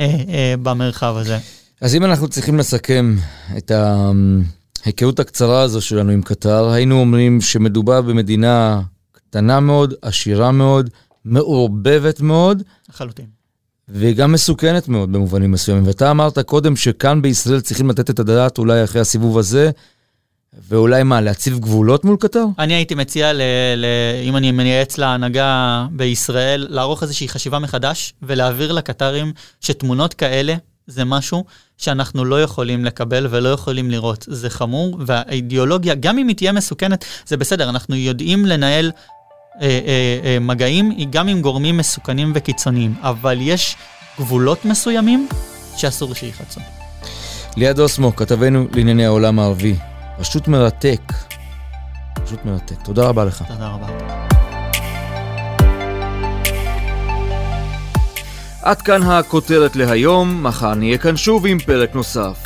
אה, 0.01 0.05
אה, 0.29 0.55
במרחב 0.63 1.15
הזה. 1.17 1.39
אז 1.81 1.95
אם 1.95 2.05
אנחנו 2.05 2.29
צריכים 2.29 2.59
לסכם 2.59 3.17
את 3.57 3.73
ההיכרות 4.85 5.21
הקצרה 5.21 5.63
הזו 5.63 5.81
שלנו 5.81 6.13
עם 6.13 6.23
קטר, 6.23 6.69
היינו 6.69 7.01
אומרים 7.01 7.41
שמדובר 7.41 8.03
במדינה 8.03 8.81
קטנה 9.13 9.61
מאוד, 9.61 9.95
עשירה 10.03 10.53
מאוד, 10.53 10.91
מעורבבת 11.25 12.21
מאוד. 12.21 12.63
לחלוטין. 12.89 13.36
וגם 13.89 14.33
מסוכנת 14.33 14.89
מאוד 14.89 15.13
במובנים 15.13 15.51
מסוימים. 15.53 15.87
ואתה 15.87 16.11
אמרת 16.11 16.39
קודם 16.39 16.77
שכאן 16.77 17.23
בישראל 17.23 17.61
צריכים 17.61 17.91
לתת 17.91 18.11
את 18.11 18.19
הדעת, 18.19 18.59
אולי 18.59 18.85
אחרי 18.85 19.01
הסיבוב 19.01 19.39
הזה, 19.39 19.71
ואולי 20.69 21.03
מה, 21.03 21.21
להציב 21.21 21.59
גבולות 21.59 22.05
מול 22.05 22.17
קטר? 22.21 22.45
אני 22.59 22.75
הייתי 22.75 22.95
מציע, 22.95 23.33
ל, 23.33 23.43
ל, 23.77 23.85
אם 24.23 24.37
אני 24.37 24.53
מייעץ 24.53 24.99
להנהגה 24.99 25.87
בישראל, 25.91 26.67
לערוך 26.71 27.03
איזושהי 27.03 27.29
חשיבה 27.29 27.59
מחדש 27.59 28.15
ולהעביר 28.23 28.73
לקטרים 28.73 29.33
שתמונות 29.61 30.15
כאלה 30.15 30.55
זה 30.87 31.05
משהו 31.05 31.45
שאנחנו 31.79 32.25
לא 32.25 32.43
יכולים 32.43 32.85
לקבל 32.85 33.27
ולא 33.31 33.49
יכולים 33.49 33.91
לראות. 33.91 34.25
זה 34.29 34.51
חמור, 34.51 34.99
והאידיאולוגיה, 35.07 35.95
גם 35.95 36.19
אם 36.19 36.29
היא 36.29 36.37
תהיה 36.37 36.53
מסוכנת, 36.53 37.05
זה 37.27 37.37
בסדר, 37.37 37.69
אנחנו 37.69 37.95
יודעים 37.95 38.47
לנהל 38.47 38.91
אה, 39.63 39.67
אה, 39.87 40.21
אה, 40.25 40.39
מגעים 40.41 40.93
גם 41.11 41.29
עם 41.29 41.41
גורמים 41.41 41.77
מסוכנים 41.77 42.33
וקיצוניים, 42.35 42.95
אבל 43.01 43.39
יש 43.41 43.77
גבולות 44.19 44.65
מסוימים 44.65 45.29
שאסור 45.77 46.15
שייחצו. 46.15 46.61
ליעד 47.57 47.81
אוסמו, 47.81 48.17
כתבנו 48.17 48.67
לענייני 48.73 49.07
העולם 49.07 49.39
הערבי. 49.39 49.77
פשוט 50.21 50.49
מרתק. 50.49 51.13
פשוט 52.25 52.45
מרתק. 52.45 52.77
תודה 52.85 53.09
רבה 53.09 53.25
לך. 53.25 53.43
תודה 53.49 53.69
רבה. 53.69 53.87
עד 58.63 58.83
כאן 58.83 59.03
הכותרת 59.03 59.77
להיום, 59.77 60.43
מחר 60.43 60.75
נהיה 60.75 60.99
כאן 60.99 61.17
שוב 61.17 61.47
עם 61.47 61.59
פרק 61.59 61.95
נוסף. 61.95 62.46